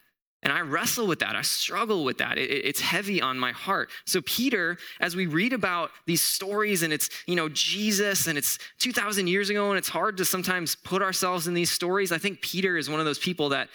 And 0.47 0.57
I 0.57 0.61
wrestle 0.61 1.07
with 1.07 1.19
that. 1.19 1.35
I 1.35 1.41
struggle 1.41 2.05
with 2.05 2.19
that. 2.19 2.37
It, 2.37 2.49
it's 2.49 2.79
heavy 2.79 3.21
on 3.21 3.37
my 3.37 3.51
heart. 3.51 3.89
So 4.05 4.21
Peter, 4.21 4.77
as 5.01 5.13
we 5.13 5.25
read 5.25 5.51
about 5.51 5.91
these 6.05 6.21
stories 6.21 6.83
and 6.83 6.93
it's, 6.93 7.09
you 7.27 7.35
know, 7.35 7.49
Jesus 7.49 8.27
and 8.27 8.37
it's 8.37 8.57
2,000 8.79 9.27
years 9.27 9.49
ago 9.49 9.71
and 9.71 9.77
it's 9.77 9.89
hard 9.89 10.15
to 10.15 10.23
sometimes 10.23 10.73
put 10.73 11.01
ourselves 11.01 11.47
in 11.47 11.53
these 11.53 11.69
stories, 11.69 12.13
I 12.13 12.17
think 12.17 12.39
Peter 12.39 12.77
is 12.77 12.89
one 12.89 13.01
of 13.01 13.05
those 13.05 13.19
people 13.19 13.49
that 13.49 13.67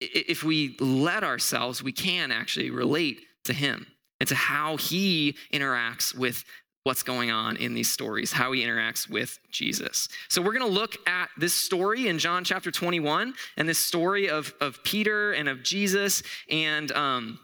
if 0.00 0.42
we 0.42 0.74
let 0.80 1.22
ourselves, 1.22 1.82
we 1.82 1.92
can 1.92 2.32
actually 2.32 2.70
relate 2.70 3.20
to 3.44 3.52
him 3.52 3.86
and 4.20 4.28
to 4.30 4.34
how 4.34 4.78
he 4.78 5.36
interacts 5.52 6.16
with 6.16 6.46
what's 6.84 7.02
going 7.02 7.30
on 7.30 7.56
in 7.56 7.72
these 7.72 7.90
stories, 7.90 8.30
how 8.30 8.52
he 8.52 8.62
interacts 8.62 9.08
with 9.08 9.38
Jesus. 9.50 10.08
So 10.28 10.42
we're 10.42 10.52
going 10.52 10.70
to 10.70 10.78
look 10.80 10.96
at 11.08 11.30
this 11.38 11.54
story 11.54 12.08
in 12.08 12.18
John 12.18 12.44
chapter 12.44 12.70
21 12.70 13.32
and 13.56 13.68
this 13.68 13.78
story 13.78 14.28
of, 14.28 14.54
of 14.60 14.84
Peter 14.84 15.32
and 15.32 15.48
of 15.48 15.62
Jesus. 15.62 16.22
And 16.50 16.92
um, 16.92 17.40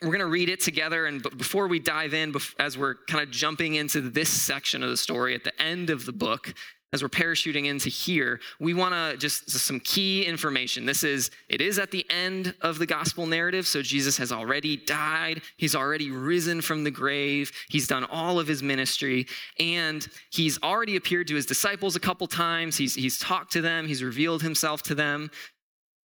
we're 0.00 0.08
going 0.08 0.20
to 0.20 0.26
read 0.26 0.48
it 0.48 0.60
together. 0.60 1.06
And 1.06 1.22
before 1.36 1.66
we 1.66 1.80
dive 1.80 2.14
in, 2.14 2.32
as 2.60 2.78
we're 2.78 2.94
kind 3.08 3.22
of 3.22 3.32
jumping 3.32 3.74
into 3.74 4.00
this 4.00 4.28
section 4.28 4.84
of 4.84 4.90
the 4.90 4.96
story 4.96 5.34
at 5.34 5.42
the 5.42 5.60
end 5.60 5.90
of 5.90 6.06
the 6.06 6.12
book, 6.12 6.54
as 6.94 7.02
we're 7.02 7.08
parachuting 7.08 7.66
into 7.66 7.88
here, 7.88 8.38
we 8.60 8.72
want 8.72 8.94
to 8.94 9.16
just 9.16 9.50
some 9.50 9.80
key 9.80 10.24
information. 10.24 10.86
This 10.86 11.02
is, 11.02 11.32
it 11.48 11.60
is 11.60 11.80
at 11.80 11.90
the 11.90 12.06
end 12.08 12.54
of 12.60 12.78
the 12.78 12.86
gospel 12.86 13.26
narrative. 13.26 13.66
So 13.66 13.82
Jesus 13.82 14.16
has 14.16 14.30
already 14.30 14.76
died. 14.76 15.42
He's 15.56 15.74
already 15.74 16.12
risen 16.12 16.60
from 16.60 16.84
the 16.84 16.92
grave. 16.92 17.50
He's 17.68 17.88
done 17.88 18.04
all 18.04 18.38
of 18.38 18.46
his 18.46 18.62
ministry. 18.62 19.26
And 19.58 20.06
he's 20.30 20.62
already 20.62 20.94
appeared 20.94 21.26
to 21.26 21.34
his 21.34 21.46
disciples 21.46 21.96
a 21.96 22.00
couple 22.00 22.28
times. 22.28 22.76
He's, 22.76 22.94
he's 22.94 23.18
talked 23.18 23.50
to 23.54 23.60
them. 23.60 23.88
He's 23.88 24.04
revealed 24.04 24.42
himself 24.42 24.84
to 24.84 24.94
them. 24.94 25.32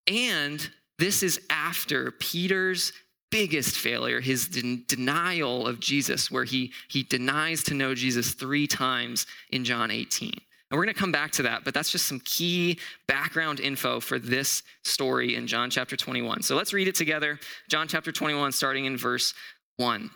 And 0.08 0.68
this 0.98 1.22
is 1.22 1.40
after 1.50 2.10
Peter's 2.10 2.92
biggest 3.30 3.76
failure, 3.76 4.20
his 4.20 4.48
den- 4.48 4.82
denial 4.88 5.68
of 5.68 5.78
Jesus, 5.78 6.32
where 6.32 6.42
he, 6.42 6.72
he 6.88 7.04
denies 7.04 7.62
to 7.62 7.74
know 7.74 7.94
Jesus 7.94 8.32
three 8.32 8.66
times 8.66 9.24
in 9.50 9.64
John 9.64 9.92
18. 9.92 10.32
And 10.70 10.78
we're 10.78 10.84
going 10.84 10.94
to 10.94 11.00
come 11.00 11.12
back 11.12 11.32
to 11.32 11.42
that, 11.42 11.64
but 11.64 11.74
that's 11.74 11.90
just 11.90 12.06
some 12.06 12.20
key 12.24 12.78
background 13.08 13.58
info 13.58 13.98
for 13.98 14.20
this 14.20 14.62
story 14.84 15.34
in 15.34 15.48
John 15.48 15.68
chapter 15.68 15.96
21. 15.96 16.42
So 16.42 16.54
let's 16.54 16.72
read 16.72 16.86
it 16.86 16.94
together. 16.94 17.40
John 17.68 17.88
chapter 17.88 18.12
21, 18.12 18.52
starting 18.52 18.84
in 18.84 18.96
verse 18.96 19.34
1. 19.78 20.10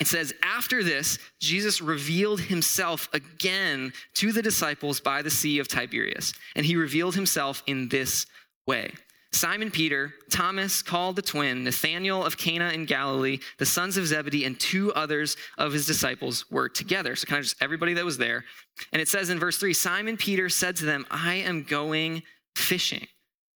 It 0.00 0.06
says, 0.06 0.32
After 0.42 0.84
this, 0.84 1.18
Jesus 1.40 1.80
revealed 1.80 2.40
himself 2.40 3.08
again 3.12 3.92
to 4.14 4.32
the 4.32 4.42
disciples 4.42 5.00
by 5.00 5.22
the 5.22 5.30
Sea 5.30 5.58
of 5.58 5.66
Tiberias. 5.66 6.34
And 6.54 6.64
he 6.64 6.76
revealed 6.76 7.16
himself 7.16 7.62
in 7.66 7.88
this 7.88 8.26
way. 8.66 8.92
Simon 9.32 9.70
Peter, 9.70 10.12
Thomas 10.28 10.82
called 10.82 11.14
the 11.16 11.22
twin, 11.22 11.62
Nathanael 11.64 12.24
of 12.24 12.36
Cana 12.36 12.70
in 12.70 12.84
Galilee, 12.84 13.38
the 13.58 13.66
sons 13.66 13.96
of 13.96 14.06
Zebedee, 14.06 14.44
and 14.44 14.58
two 14.58 14.92
others 14.94 15.36
of 15.56 15.72
his 15.72 15.86
disciples 15.86 16.50
were 16.50 16.68
together. 16.68 17.14
So, 17.14 17.26
kind 17.26 17.38
of 17.38 17.44
just 17.44 17.62
everybody 17.62 17.94
that 17.94 18.04
was 18.04 18.18
there. 18.18 18.44
And 18.92 19.00
it 19.00 19.08
says 19.08 19.30
in 19.30 19.38
verse 19.38 19.58
3 19.58 19.72
Simon 19.72 20.16
Peter 20.16 20.48
said 20.48 20.76
to 20.76 20.84
them, 20.84 21.06
I 21.10 21.36
am 21.36 21.62
going 21.62 22.22
fishing. 22.56 23.06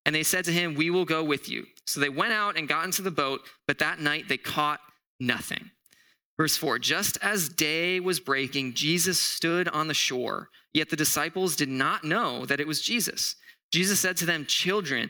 And 0.05 0.15
they 0.15 0.23
said 0.23 0.45
to 0.45 0.51
him, 0.51 0.75
We 0.75 0.89
will 0.89 1.05
go 1.05 1.23
with 1.23 1.49
you. 1.49 1.65
So 1.85 1.99
they 1.99 2.09
went 2.09 2.33
out 2.33 2.57
and 2.57 2.67
got 2.67 2.85
into 2.85 3.01
the 3.01 3.11
boat, 3.11 3.41
but 3.67 3.79
that 3.79 3.99
night 3.99 4.29
they 4.29 4.37
caught 4.37 4.79
nothing. 5.19 5.71
Verse 6.37 6.55
4 6.57 6.79
Just 6.79 7.17
as 7.21 7.49
day 7.49 7.99
was 7.99 8.19
breaking, 8.19 8.73
Jesus 8.73 9.19
stood 9.19 9.67
on 9.69 9.87
the 9.87 9.93
shore, 9.93 10.49
yet 10.73 10.89
the 10.89 10.95
disciples 10.95 11.55
did 11.55 11.69
not 11.69 12.03
know 12.03 12.45
that 12.45 12.59
it 12.59 12.67
was 12.67 12.81
Jesus. 12.81 13.35
Jesus 13.71 13.99
said 13.99 14.15
to 14.17 14.25
them, 14.25 14.45
Children, 14.45 15.09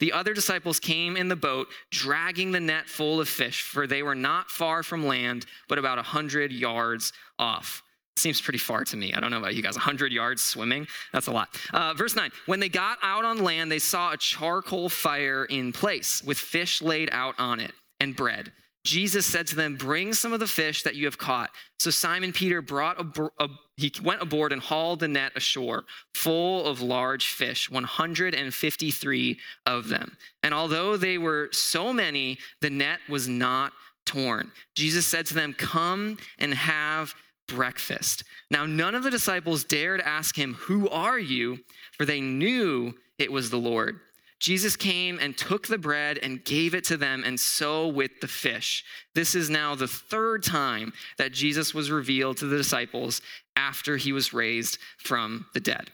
The 0.00 0.12
other 0.12 0.34
disciples 0.34 0.80
came 0.80 1.16
in 1.16 1.28
the 1.28 1.36
boat, 1.36 1.68
dragging 1.90 2.52
the 2.52 2.60
net 2.60 2.88
full 2.88 3.20
of 3.20 3.28
fish, 3.28 3.62
for 3.62 3.86
they 3.86 4.02
were 4.02 4.14
not 4.14 4.50
far 4.50 4.82
from 4.82 5.06
land, 5.06 5.46
but 5.68 5.78
about 5.78 5.98
a 5.98 6.02
hundred 6.02 6.52
yards 6.52 7.12
off. 7.38 7.82
Seems 8.16 8.40
pretty 8.40 8.58
far 8.58 8.82
to 8.84 8.96
me. 8.96 9.12
I 9.12 9.20
don't 9.20 9.30
know 9.30 9.38
about 9.38 9.54
you 9.54 9.62
guys. 9.62 9.74
100 9.74 10.10
yards 10.10 10.40
swimming, 10.40 10.86
that's 11.12 11.26
a 11.26 11.32
lot. 11.32 11.48
Uh, 11.72 11.92
verse 11.92 12.16
9 12.16 12.30
When 12.46 12.60
they 12.60 12.70
got 12.70 12.98
out 13.02 13.26
on 13.26 13.42
land, 13.42 13.70
they 13.70 13.78
saw 13.78 14.12
a 14.12 14.16
charcoal 14.16 14.88
fire 14.88 15.44
in 15.44 15.72
place 15.72 16.22
with 16.24 16.38
fish 16.38 16.80
laid 16.80 17.10
out 17.12 17.34
on 17.38 17.60
it 17.60 17.72
and 18.00 18.16
bread. 18.16 18.52
Jesus 18.86 19.26
said 19.26 19.46
to 19.48 19.56
them, 19.56 19.76
Bring 19.76 20.14
some 20.14 20.32
of 20.32 20.40
the 20.40 20.46
fish 20.46 20.82
that 20.84 20.94
you 20.94 21.04
have 21.04 21.18
caught. 21.18 21.50
So 21.78 21.90
Simon 21.90 22.32
Peter 22.32 22.62
brought 22.62 22.98
a, 22.98 23.30
a, 23.38 23.48
he 23.76 23.92
went 24.02 24.22
aboard 24.22 24.52
and 24.52 24.62
hauled 24.62 25.00
the 25.00 25.08
net 25.08 25.32
ashore, 25.34 25.84
full 26.14 26.64
of 26.66 26.80
large 26.80 27.26
fish, 27.28 27.70
153 27.70 29.38
of 29.66 29.88
them. 29.88 30.16
And 30.42 30.54
although 30.54 30.96
they 30.96 31.18
were 31.18 31.48
so 31.52 31.92
many, 31.92 32.38
the 32.60 32.70
net 32.70 33.00
was 33.08 33.28
not 33.28 33.72
torn. 34.06 34.52
Jesus 34.74 35.04
said 35.04 35.26
to 35.26 35.34
them, 35.34 35.52
Come 35.52 36.16
and 36.38 36.54
have 36.54 37.14
breakfast. 37.48 38.24
Now, 38.50 38.66
none 38.66 38.94
of 38.94 39.02
the 39.02 39.10
disciples 39.10 39.64
dared 39.64 40.00
ask 40.00 40.38
him, 40.38 40.54
Who 40.54 40.88
are 40.88 41.18
you? 41.18 41.58
For 41.98 42.04
they 42.04 42.20
knew 42.20 42.94
it 43.18 43.32
was 43.32 43.50
the 43.50 43.58
Lord. 43.58 44.00
Jesus 44.38 44.76
came 44.76 45.18
and 45.18 45.36
took 45.36 45.66
the 45.66 45.78
bread 45.78 46.18
and 46.18 46.44
gave 46.44 46.74
it 46.74 46.84
to 46.84 46.96
them, 46.96 47.22
and 47.24 47.40
so 47.40 47.88
with 47.88 48.20
the 48.20 48.28
fish. 48.28 48.84
This 49.14 49.34
is 49.34 49.48
now 49.48 49.74
the 49.74 49.88
third 49.88 50.42
time 50.42 50.92
that 51.16 51.32
Jesus 51.32 51.72
was 51.72 51.90
revealed 51.90 52.36
to 52.38 52.46
the 52.46 52.58
disciples 52.58 53.22
after 53.56 53.96
he 53.96 54.12
was 54.12 54.34
raised 54.34 54.78
from 54.98 55.46
the 55.54 55.60
dead. 55.60 55.90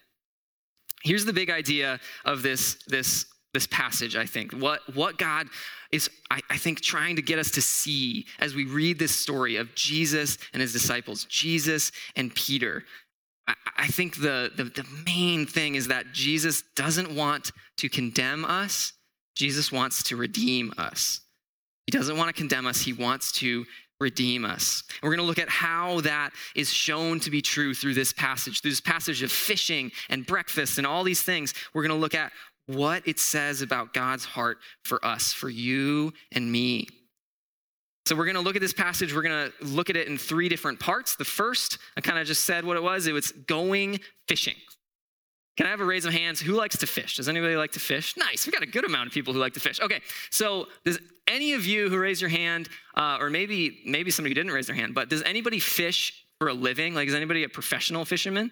Here's 1.04 1.24
the 1.24 1.32
big 1.32 1.50
idea 1.50 2.00
of 2.24 2.42
this, 2.42 2.82
this, 2.86 3.26
this 3.54 3.66
passage, 3.68 4.16
I 4.16 4.26
think. 4.26 4.52
What, 4.52 4.80
what 4.94 5.18
God 5.18 5.48
is, 5.92 6.10
I, 6.30 6.40
I 6.50 6.56
think, 6.56 6.80
trying 6.80 7.16
to 7.16 7.22
get 7.22 7.38
us 7.38 7.52
to 7.52 7.62
see 7.62 8.26
as 8.40 8.54
we 8.54 8.64
read 8.64 8.98
this 8.98 9.14
story 9.14 9.56
of 9.56 9.74
Jesus 9.74 10.38
and 10.52 10.60
his 10.60 10.72
disciples, 10.72 11.26
Jesus 11.26 11.92
and 12.16 12.34
Peter. 12.34 12.84
I 13.48 13.88
think 13.88 14.20
the, 14.20 14.50
the, 14.56 14.64
the 14.64 14.86
main 15.04 15.46
thing 15.46 15.74
is 15.74 15.88
that 15.88 16.12
Jesus 16.12 16.62
doesn't 16.76 17.14
want 17.14 17.50
to 17.78 17.88
condemn 17.88 18.44
us, 18.44 18.92
Jesus 19.34 19.72
wants 19.72 20.02
to 20.04 20.16
redeem 20.16 20.72
us. 20.78 21.20
He 21.86 21.90
doesn't 21.90 22.16
want 22.16 22.28
to 22.28 22.32
condemn 22.32 22.66
us, 22.66 22.80
he 22.80 22.92
wants 22.92 23.32
to 23.32 23.64
redeem 24.00 24.44
us. 24.44 24.84
And 24.88 25.08
we're 25.08 25.16
going 25.16 25.24
to 25.24 25.28
look 25.28 25.38
at 25.38 25.48
how 25.48 26.00
that 26.02 26.30
is 26.54 26.72
shown 26.72 27.20
to 27.20 27.30
be 27.30 27.42
true 27.42 27.74
through 27.74 27.94
this 27.94 28.12
passage, 28.12 28.60
through 28.60 28.72
this 28.72 28.80
passage 28.80 29.22
of 29.22 29.32
fishing 29.32 29.90
and 30.08 30.26
breakfast 30.26 30.78
and 30.78 30.86
all 30.86 31.04
these 31.04 31.22
things. 31.22 31.54
We're 31.72 31.82
going 31.82 31.94
to 31.94 32.00
look 32.00 32.14
at 32.14 32.32
what 32.66 33.06
it 33.06 33.18
says 33.18 33.62
about 33.62 33.94
God's 33.94 34.24
heart 34.24 34.58
for 34.84 35.04
us, 35.04 35.32
for 35.32 35.48
you 35.48 36.12
and 36.32 36.50
me. 36.50 36.88
So 38.06 38.16
we're 38.16 38.24
going 38.24 38.36
to 38.36 38.40
look 38.40 38.56
at 38.56 38.62
this 38.62 38.72
passage. 38.72 39.14
We're 39.14 39.22
going 39.22 39.50
to 39.50 39.64
look 39.64 39.88
at 39.88 39.96
it 39.96 40.08
in 40.08 40.18
three 40.18 40.48
different 40.48 40.80
parts. 40.80 41.14
The 41.14 41.24
first, 41.24 41.78
I 41.96 42.00
kind 42.00 42.18
of 42.18 42.26
just 42.26 42.44
said 42.44 42.64
what 42.64 42.76
it 42.76 42.82
was. 42.82 43.06
It 43.06 43.12
was 43.12 43.30
going 43.30 44.00
fishing. 44.26 44.56
Can 45.56 45.66
I 45.66 45.70
have 45.70 45.80
a 45.80 45.84
raise 45.84 46.04
of 46.04 46.12
hands? 46.12 46.40
Who 46.40 46.54
likes 46.54 46.78
to 46.78 46.86
fish? 46.86 47.16
Does 47.16 47.28
anybody 47.28 47.56
like 47.56 47.72
to 47.72 47.80
fish? 47.80 48.16
Nice. 48.16 48.46
We 48.46 48.52
got 48.52 48.62
a 48.62 48.66
good 48.66 48.84
amount 48.84 49.06
of 49.06 49.12
people 49.12 49.34
who 49.34 49.38
like 49.38 49.52
to 49.54 49.60
fish. 49.60 49.80
Okay. 49.80 50.00
So 50.30 50.66
does 50.84 50.98
any 51.28 51.52
of 51.52 51.66
you 51.66 51.90
who 51.90 51.98
raise 51.98 52.20
your 52.20 52.30
hand, 52.30 52.68
uh, 52.96 53.18
or 53.20 53.30
maybe 53.30 53.82
maybe 53.86 54.10
somebody 54.10 54.30
who 54.30 54.34
didn't 54.34 54.52
raise 54.52 54.66
their 54.66 54.76
hand, 54.76 54.94
but 54.94 55.08
does 55.08 55.22
anybody 55.22 55.58
fish 55.58 56.24
for 56.38 56.48
a 56.48 56.54
living? 56.54 56.94
Like, 56.94 57.08
is 57.08 57.14
anybody 57.14 57.44
a 57.44 57.48
professional 57.48 58.04
fisherman? 58.04 58.50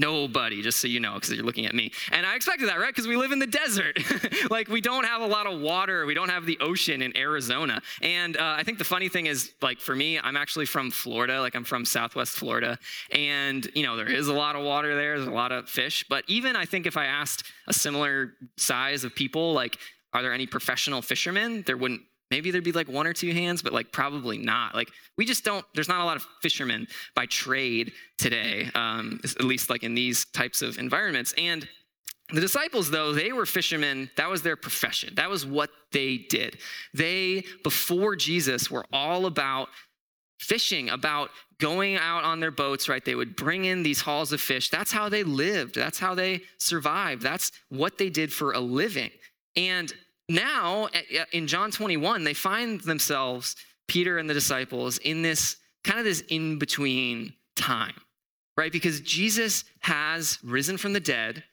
Nobody, 0.00 0.62
just 0.62 0.80
so 0.80 0.88
you 0.88 0.98
know, 0.98 1.14
because 1.14 1.30
you're 1.30 1.44
looking 1.44 1.66
at 1.66 1.74
me. 1.74 1.92
And 2.10 2.24
I 2.24 2.34
expected 2.34 2.70
that, 2.70 2.78
right? 2.78 2.88
Because 2.88 3.06
we 3.06 3.16
live 3.16 3.32
in 3.32 3.38
the 3.38 3.46
desert. 3.46 3.98
like, 4.50 4.68
we 4.68 4.80
don't 4.80 5.04
have 5.04 5.20
a 5.20 5.26
lot 5.26 5.46
of 5.46 5.60
water. 5.60 6.06
We 6.06 6.14
don't 6.14 6.30
have 6.30 6.46
the 6.46 6.58
ocean 6.60 7.02
in 7.02 7.14
Arizona. 7.16 7.82
And 8.00 8.36
uh, 8.38 8.54
I 8.56 8.62
think 8.62 8.78
the 8.78 8.84
funny 8.84 9.10
thing 9.10 9.26
is, 9.26 9.52
like, 9.60 9.78
for 9.78 9.94
me, 9.94 10.18
I'm 10.18 10.38
actually 10.38 10.64
from 10.64 10.90
Florida. 10.90 11.40
Like, 11.42 11.54
I'm 11.54 11.64
from 11.64 11.84
Southwest 11.84 12.32
Florida. 12.32 12.78
And, 13.10 13.70
you 13.74 13.82
know, 13.82 13.96
there 13.96 14.10
is 14.10 14.28
a 14.28 14.34
lot 14.34 14.56
of 14.56 14.64
water 14.64 14.94
there, 14.94 15.18
there's 15.18 15.28
a 15.28 15.30
lot 15.30 15.52
of 15.52 15.68
fish. 15.68 16.04
But 16.08 16.24
even 16.28 16.56
I 16.56 16.64
think 16.64 16.86
if 16.86 16.96
I 16.96 17.04
asked 17.04 17.44
a 17.66 17.74
similar 17.74 18.32
size 18.56 19.04
of 19.04 19.14
people, 19.14 19.52
like, 19.52 19.76
are 20.12 20.22
there 20.22 20.32
any 20.32 20.46
professional 20.46 21.02
fishermen? 21.02 21.62
There 21.66 21.76
wouldn't 21.76 22.02
Maybe 22.30 22.50
there'd 22.50 22.64
be 22.64 22.72
like 22.72 22.88
one 22.88 23.06
or 23.06 23.12
two 23.12 23.32
hands, 23.32 23.62
but 23.62 23.72
like 23.72 23.92
probably 23.92 24.38
not. 24.38 24.74
Like 24.74 24.90
we 25.16 25.24
just 25.24 25.44
don't, 25.44 25.64
there's 25.74 25.88
not 25.88 26.00
a 26.00 26.04
lot 26.04 26.16
of 26.16 26.26
fishermen 26.42 26.86
by 27.14 27.26
trade 27.26 27.92
today, 28.18 28.70
um, 28.74 29.20
at 29.24 29.44
least 29.44 29.68
like 29.68 29.82
in 29.82 29.94
these 29.94 30.24
types 30.26 30.62
of 30.62 30.78
environments. 30.78 31.34
And 31.36 31.68
the 32.32 32.40
disciples, 32.40 32.90
though, 32.90 33.12
they 33.12 33.32
were 33.32 33.46
fishermen. 33.46 34.10
That 34.16 34.30
was 34.30 34.42
their 34.42 34.56
profession. 34.56 35.14
That 35.16 35.28
was 35.28 35.44
what 35.44 35.70
they 35.92 36.18
did. 36.28 36.58
They, 36.94 37.44
before 37.64 38.14
Jesus, 38.14 38.70
were 38.70 38.84
all 38.92 39.26
about 39.26 39.68
fishing, 40.38 40.88
about 40.90 41.30
going 41.58 41.96
out 41.96 42.24
on 42.24 42.40
their 42.40 42.50
boats, 42.50 42.88
right? 42.88 43.04
They 43.04 43.14
would 43.14 43.36
bring 43.36 43.64
in 43.64 43.82
these 43.82 44.00
hauls 44.00 44.32
of 44.32 44.40
fish. 44.40 44.70
That's 44.70 44.92
how 44.92 45.08
they 45.08 45.24
lived. 45.24 45.74
That's 45.74 45.98
how 45.98 46.14
they 46.14 46.42
survived. 46.58 47.22
That's 47.22 47.52
what 47.68 47.98
they 47.98 48.08
did 48.08 48.32
for 48.32 48.52
a 48.52 48.60
living. 48.60 49.10
And 49.56 49.92
now 50.30 50.88
in 51.32 51.46
John 51.46 51.70
21, 51.70 52.24
they 52.24 52.34
find 52.34 52.80
themselves, 52.80 53.56
Peter 53.88 54.18
and 54.18 54.30
the 54.30 54.34
disciples, 54.34 54.98
in 54.98 55.22
this 55.22 55.56
kind 55.84 55.98
of 55.98 56.04
this 56.04 56.22
in 56.28 56.58
between 56.58 57.34
time, 57.56 57.94
right? 58.56 58.72
Because 58.72 59.00
Jesus 59.00 59.64
has 59.80 60.38
risen 60.42 60.76
from 60.76 60.92
the 60.92 61.00
dead, 61.00 61.44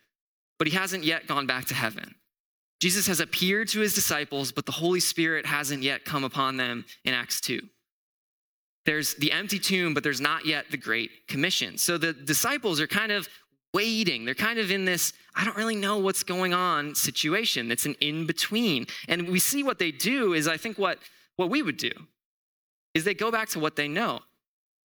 but 0.60 0.68
he 0.68 0.76
hasn't 0.76 1.04
yet 1.04 1.28
gone 1.28 1.48
back 1.48 1.66
to 1.66 1.74
heaven. 1.74 2.16
Jesus 2.80 3.08
has 3.08 3.20
appeared 3.20 3.68
to 3.70 3.80
his 3.80 3.96
disciples, 3.96 4.52
but 4.52 4.66
the 4.66 4.72
Holy 4.72 5.00
Spirit 5.00 5.46
hasn't 5.46 5.82
yet 5.82 6.06
come 6.06 6.24
upon 6.24 6.58
them 6.58 6.86
in 7.04 7.14
Acts 7.14 7.42
2. 7.42 7.60
There's 8.86 9.16
the 9.16 9.32
empty 9.32 9.60
tomb, 9.60 9.94
but 9.94 10.04
there's 10.04 10.22
not 10.22 10.46
yet 10.46 10.66
the 10.70 10.78
Great 10.78 11.10
Commission. 11.28 11.78
So 11.78 11.98
the 11.98 12.14
disciples 12.14 12.80
are 12.80 12.88
kind 12.88 13.12
of 13.12 13.28
waiting. 13.74 14.26
They're 14.26 14.34
kind 14.34 14.60
of 14.60 14.72
in 14.72 14.86
this, 14.86 15.14
I 15.36 15.44
don't 15.46 15.58
really 15.58 15.76
know 15.76 15.98
what's 15.98 16.24
going 16.24 16.54
on 16.54 16.96
situation. 16.96 17.72
It's 17.72 17.86
an 17.86 17.96
in 18.02 18.26
between. 18.26 18.88
And 19.08 19.30
we 19.30 19.40
see 19.40 19.64
what 19.64 19.80
they 19.80 19.92
do 19.92 20.34
is, 20.34 20.48
I 20.48 20.58
think, 20.58 20.78
what, 20.78 21.00
what 21.36 21.50
we 21.50 21.62
would 21.62 21.78
do 21.78 21.92
is 22.94 23.04
they 23.04 23.14
go 23.14 23.32
back 23.32 23.50
to 23.50 23.60
what 23.60 23.76
they 23.76 23.88
know. 23.88 24.22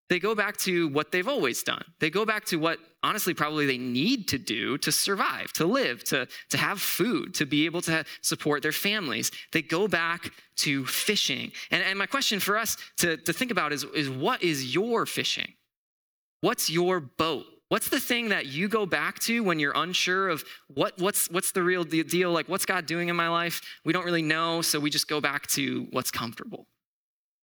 They 0.09 0.19
go 0.19 0.35
back 0.35 0.57
to 0.57 0.89
what 0.89 1.11
they've 1.11 1.27
always 1.27 1.63
done. 1.63 1.83
They 1.99 2.09
go 2.09 2.25
back 2.25 2.45
to 2.45 2.57
what, 2.57 2.77
honestly, 3.01 3.33
probably 3.33 3.65
they 3.65 3.77
need 3.77 4.27
to 4.27 4.37
do 4.37 4.77
to 4.79 4.91
survive, 4.91 5.53
to 5.53 5.65
live, 5.65 6.03
to, 6.05 6.27
to 6.49 6.57
have 6.57 6.81
food, 6.81 7.33
to 7.35 7.45
be 7.45 7.65
able 7.65 7.81
to 7.83 8.03
support 8.21 8.61
their 8.61 8.73
families. 8.73 9.31
They 9.53 9.61
go 9.61 9.87
back 9.87 10.31
to 10.57 10.85
fishing. 10.85 11.51
And, 11.71 11.81
and 11.83 11.97
my 11.97 12.05
question 12.05 12.39
for 12.39 12.57
us 12.57 12.77
to, 12.97 13.17
to 13.17 13.33
think 13.33 13.49
about 13.49 13.71
is, 13.71 13.85
is 13.85 14.09
what 14.09 14.43
is 14.43 14.75
your 14.75 15.05
fishing? 15.05 15.53
What's 16.41 16.69
your 16.69 16.99
boat? 16.99 17.45
What's 17.73 17.89
the 17.89 17.99
thing 17.99 18.29
that 18.29 18.45
you 18.45 18.67
go 18.67 18.85
back 18.85 19.17
to 19.21 19.43
when 19.43 19.57
you're 19.57 19.73
unsure 19.75 20.29
of 20.29 20.43
what, 20.71 20.93
what's, 20.99 21.27
what's 21.31 21.53
the 21.53 21.63
real 21.63 21.83
deal? 21.83 22.31
Like, 22.31 22.47
what's 22.47 22.67
God 22.67 22.85
doing 22.85 23.09
in 23.09 23.15
my 23.15 23.29
life? 23.29 23.63
We 23.83 23.93
don't 23.93 24.05
really 24.05 24.21
know, 24.21 24.61
so 24.61 24.79
we 24.79 24.91
just 24.91 25.07
go 25.07 25.19
back 25.19 25.47
to 25.47 25.87
what's 25.89 26.11
comfortable. 26.11 26.67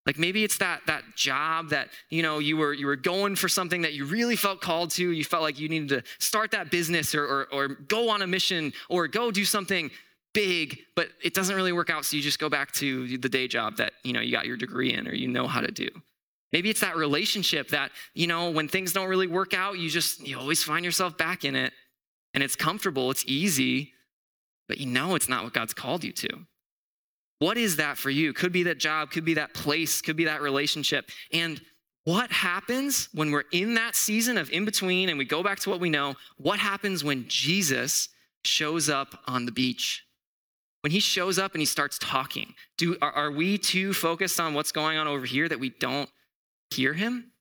Like 0.07 0.21
maybe 0.21 0.45
it's 0.45 0.59
that 0.59 0.83
that 0.87 1.03
job 1.17 1.71
that 1.71 1.89
you 2.11 2.23
know 2.23 2.39
you 2.39 2.57
were 2.57 2.73
you 2.73 2.87
were 2.87 2.95
going 2.95 3.35
for 3.35 3.49
something 3.49 3.83
that 3.83 3.93
you 3.95 4.05
really 4.05 4.37
felt 4.37 4.61
called 4.61 4.93
to. 4.93 5.11
You 5.11 5.25
felt 5.25 5.43
like 5.43 5.59
you 5.59 5.69
needed 5.69 5.89
to 5.89 6.03
start 6.25 6.53
that 6.53 6.71
business 6.71 7.13
or, 7.13 7.25
or, 7.25 7.47
or 7.53 7.69
go 7.69 8.09
on 8.09 8.23
a 8.23 8.27
mission 8.29 8.73
or 8.89 9.09
go 9.09 9.33
do 9.33 9.45
something 9.45 9.91
big, 10.33 10.79
but 10.95 11.09
it 11.25 11.35
doesn't 11.35 11.57
really 11.57 11.73
work 11.73 11.91
out. 11.91 12.05
So 12.05 12.17
you 12.17 12.23
just 12.23 12.39
go 12.39 12.49
back 12.49 12.71
to 12.75 13.19
the 13.19 13.29
day 13.29 13.49
job 13.49 13.79
that 13.79 13.95
you 14.05 14.13
know 14.13 14.21
you 14.21 14.31
got 14.31 14.47
your 14.47 14.57
degree 14.57 14.93
in 14.95 15.09
or 15.09 15.13
you 15.13 15.27
know 15.27 15.49
how 15.49 15.61
to 15.61 15.73
do. 15.73 15.89
Maybe 16.53 16.71
it's 16.71 16.81
that 16.81 16.97
relationship 16.97 17.69
that, 17.69 17.93
you 18.15 18.27
know, 18.27 18.51
when 18.51 18.69
things 18.69 18.93
don't 18.93 19.09
really 19.09 19.29
work 19.29 19.55
out, 19.55 19.79
you 19.79 19.89
just, 19.89 20.27
you 20.27 20.39
always 20.39 20.63
find 20.63 20.85
yourself 20.85 21.17
back 21.17 21.45
in 21.45 21.55
it. 21.55 21.73
And 22.35 22.43
it's 22.43 22.57
comfortable, 22.57 23.11
it's 23.11 23.25
easy, 23.27 23.93
but 24.69 24.79
you 24.79 24.87
know 24.87 25.15
it's 25.15 25.29
not 25.29 25.45
what 25.45 25.53
God's 25.53 25.75
called 25.75 26.05
you 26.05 26.13
to. 26.13 26.29
What 27.41 27.57
is 27.57 27.77
that 27.77 27.99
for 27.99 28.11
you? 28.11 28.33
Could 28.33 28.53
be 28.53 28.65
that 28.65 28.79
job, 28.79 29.11
could 29.11 29.25
be 29.25 29.35
that 29.35 29.55
place, 29.55 30.01
could 30.01 30.17
be 30.17 30.27
that 30.27 30.43
relationship. 30.43 31.11
And 31.33 31.61
what 32.05 32.31
happens 32.31 33.09
when 33.13 33.31
we're 33.31 33.45
in 33.53 33.75
that 33.75 33.97
season 33.97 34.39
of 34.39 34.51
in 34.51 34.65
between 34.65 35.09
and 35.09 35.19
we 35.19 35.25
go 35.25 35.43
back 35.43 35.59
to 35.61 35.71
what 35.71 35.81
we 35.81 35.91
know? 35.91 36.15
What 36.37 36.59
happens 36.59 37.03
when 37.03 37.27
Jesus 37.29 38.09
shows 38.45 38.89
up 38.89 39.21
on 39.27 39.47
the 39.47 39.53
beach? 39.53 40.05
When 40.83 40.93
he 40.93 41.01
shows 41.01 41.39
up 41.39 41.53
and 41.53 41.61
he 41.61 41.67
starts 41.67 41.99
talking, 41.99 42.55
do, 42.79 42.97
are, 43.03 43.13
are 43.13 43.31
we 43.31 43.59
too 43.59 43.93
focused 43.93 44.41
on 44.41 44.55
what's 44.55 44.73
going 44.73 44.99
on 44.99 45.07
over 45.07 45.27
here 45.27 45.49
that 45.49 45.61
we 45.61 45.71
don't 45.71 46.09
hear 46.71 46.95
him? 46.95 47.33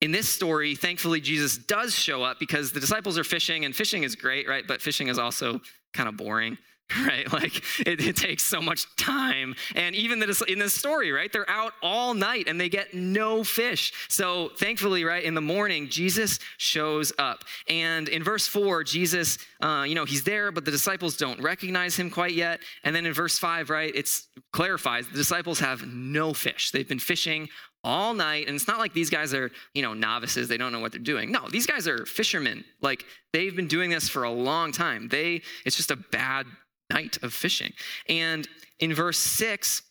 In 0.00 0.10
this 0.10 0.28
story, 0.28 0.74
thankfully, 0.74 1.20
Jesus 1.20 1.56
does 1.56 1.94
show 1.94 2.22
up 2.22 2.40
because 2.40 2.72
the 2.72 2.80
disciples 2.80 3.16
are 3.18 3.24
fishing, 3.24 3.64
and 3.64 3.74
fishing 3.74 4.02
is 4.02 4.16
great, 4.16 4.48
right? 4.48 4.64
But 4.66 4.82
fishing 4.82 5.08
is 5.08 5.18
also 5.18 5.60
kind 5.94 6.08
of 6.08 6.16
boring 6.16 6.58
right? 7.06 7.30
Like 7.32 7.56
it, 7.86 8.00
it, 8.00 8.16
takes 8.16 8.42
so 8.42 8.60
much 8.60 8.86
time. 8.96 9.54
And 9.74 9.94
even 9.94 10.18
the, 10.18 10.44
in 10.48 10.58
this 10.58 10.74
story, 10.74 11.12
right? 11.12 11.32
They're 11.32 11.48
out 11.48 11.72
all 11.82 12.14
night 12.14 12.48
and 12.48 12.60
they 12.60 12.68
get 12.68 12.94
no 12.94 13.42
fish. 13.44 13.92
So 14.08 14.50
thankfully, 14.56 15.04
right, 15.04 15.22
in 15.22 15.34
the 15.34 15.40
morning, 15.40 15.88
Jesus 15.88 16.38
shows 16.58 17.12
up. 17.18 17.44
And 17.68 18.08
in 18.08 18.22
verse 18.22 18.46
four, 18.46 18.84
Jesus, 18.84 19.38
uh, 19.60 19.84
you 19.86 19.94
know, 19.94 20.04
he's 20.04 20.24
there, 20.24 20.52
but 20.52 20.64
the 20.64 20.70
disciples 20.70 21.16
don't 21.16 21.40
recognize 21.40 21.96
him 21.96 22.10
quite 22.10 22.32
yet. 22.32 22.60
And 22.84 22.94
then 22.94 23.06
in 23.06 23.12
verse 23.12 23.38
five, 23.38 23.70
right, 23.70 23.92
it's 23.94 24.28
clarifies 24.52 25.08
the 25.08 25.16
disciples 25.16 25.60
have 25.60 25.86
no 25.86 26.34
fish. 26.34 26.70
They've 26.70 26.88
been 26.88 26.98
fishing 26.98 27.48
all 27.84 28.14
night 28.14 28.46
and 28.46 28.54
it's 28.54 28.68
not 28.68 28.78
like 28.78 28.92
these 28.92 29.10
guys 29.10 29.34
are 29.34 29.50
you 29.74 29.82
know 29.82 29.94
novices 29.94 30.48
they 30.48 30.56
don't 30.56 30.72
know 30.72 30.80
what 30.80 30.92
they're 30.92 31.00
doing. 31.00 31.32
No 31.32 31.48
these 31.48 31.66
guys 31.66 31.88
are 31.88 32.06
fishermen. 32.06 32.64
Like 32.80 33.04
they've 33.32 33.54
been 33.54 33.68
doing 33.68 33.90
this 33.90 34.08
for 34.08 34.24
a 34.24 34.30
long 34.30 34.72
time. 34.72 35.08
They 35.08 35.42
it's 35.64 35.76
just 35.76 35.90
a 35.90 35.96
bad 35.96 36.46
night 36.90 37.18
of 37.22 37.32
fishing. 37.32 37.72
And 38.08 38.48
in 38.78 38.94
verse 38.94 39.18
6 39.18 39.82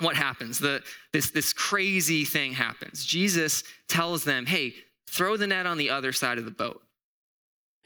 what 0.00 0.16
happens? 0.16 0.58
The 0.58 0.82
this 1.12 1.30
this 1.30 1.52
crazy 1.52 2.24
thing 2.24 2.52
happens. 2.52 3.04
Jesus 3.04 3.64
tells 3.88 4.24
them 4.24 4.46
hey 4.46 4.74
throw 5.08 5.36
the 5.36 5.46
net 5.46 5.66
on 5.66 5.78
the 5.78 5.90
other 5.90 6.12
side 6.12 6.38
of 6.38 6.44
the 6.44 6.50
boat 6.50 6.82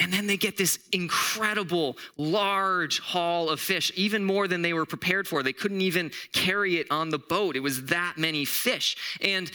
and 0.00 0.12
then 0.12 0.26
they 0.26 0.38
get 0.38 0.56
this 0.56 0.78
incredible 0.92 1.98
large 2.16 3.00
haul 3.00 3.50
of 3.50 3.60
fish, 3.60 3.92
even 3.94 4.24
more 4.24 4.48
than 4.48 4.62
they 4.62 4.72
were 4.72 4.86
prepared 4.86 5.28
for. 5.28 5.42
They 5.42 5.52
couldn't 5.52 5.82
even 5.82 6.10
carry 6.32 6.78
it 6.78 6.86
on 6.90 7.10
the 7.10 7.18
boat. 7.18 7.54
It 7.54 7.60
was 7.60 7.84
that 7.86 8.14
many 8.16 8.46
fish. 8.46 8.96
And 9.20 9.52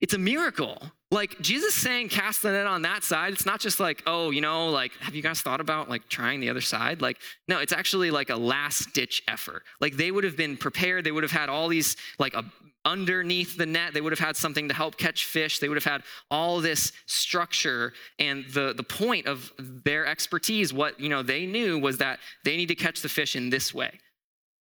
it's 0.00 0.14
a 0.14 0.18
miracle. 0.18 0.80
Like 1.10 1.40
Jesus 1.40 1.74
saying, 1.74 2.08
cast 2.08 2.42
the 2.42 2.52
net 2.52 2.66
on 2.66 2.82
that 2.82 3.04
side. 3.04 3.32
It's 3.32 3.46
not 3.46 3.60
just 3.60 3.80
like, 3.80 4.02
oh, 4.06 4.30
you 4.30 4.40
know, 4.40 4.68
like, 4.70 4.92
have 5.00 5.14
you 5.14 5.22
guys 5.22 5.40
thought 5.40 5.60
about 5.60 5.90
like 5.90 6.08
trying 6.08 6.40
the 6.40 6.48
other 6.48 6.60
side? 6.60 7.02
Like, 7.02 7.18
no, 7.48 7.58
it's 7.58 7.72
actually 7.72 8.10
like 8.10 8.30
a 8.30 8.36
last 8.36 8.94
ditch 8.94 9.22
effort. 9.28 9.62
Like 9.80 9.96
they 9.96 10.10
would 10.10 10.24
have 10.24 10.36
been 10.36 10.56
prepared. 10.56 11.04
They 11.04 11.12
would 11.12 11.22
have 11.24 11.32
had 11.32 11.48
all 11.48 11.68
these, 11.68 11.96
like 12.18 12.34
a, 12.34 12.44
underneath 12.88 13.56
the 13.58 13.66
net, 13.66 13.92
they 13.92 14.00
would 14.00 14.12
have 14.12 14.18
had 14.18 14.36
something 14.36 14.66
to 14.68 14.74
help 14.74 14.96
catch 14.96 15.26
fish. 15.26 15.58
They 15.58 15.68
would 15.68 15.76
have 15.76 15.84
had 15.84 16.02
all 16.30 16.60
this 16.60 16.92
structure. 17.06 17.92
And 18.18 18.46
the, 18.46 18.72
the 18.74 18.82
point 18.82 19.26
of 19.26 19.52
their 19.58 20.06
expertise, 20.06 20.72
what, 20.72 20.98
you 20.98 21.10
know, 21.10 21.22
they 21.22 21.44
knew 21.44 21.78
was 21.78 21.98
that 21.98 22.18
they 22.44 22.56
need 22.56 22.68
to 22.68 22.74
catch 22.74 23.02
the 23.02 23.08
fish 23.08 23.36
in 23.36 23.50
this 23.50 23.74
way. 23.74 24.00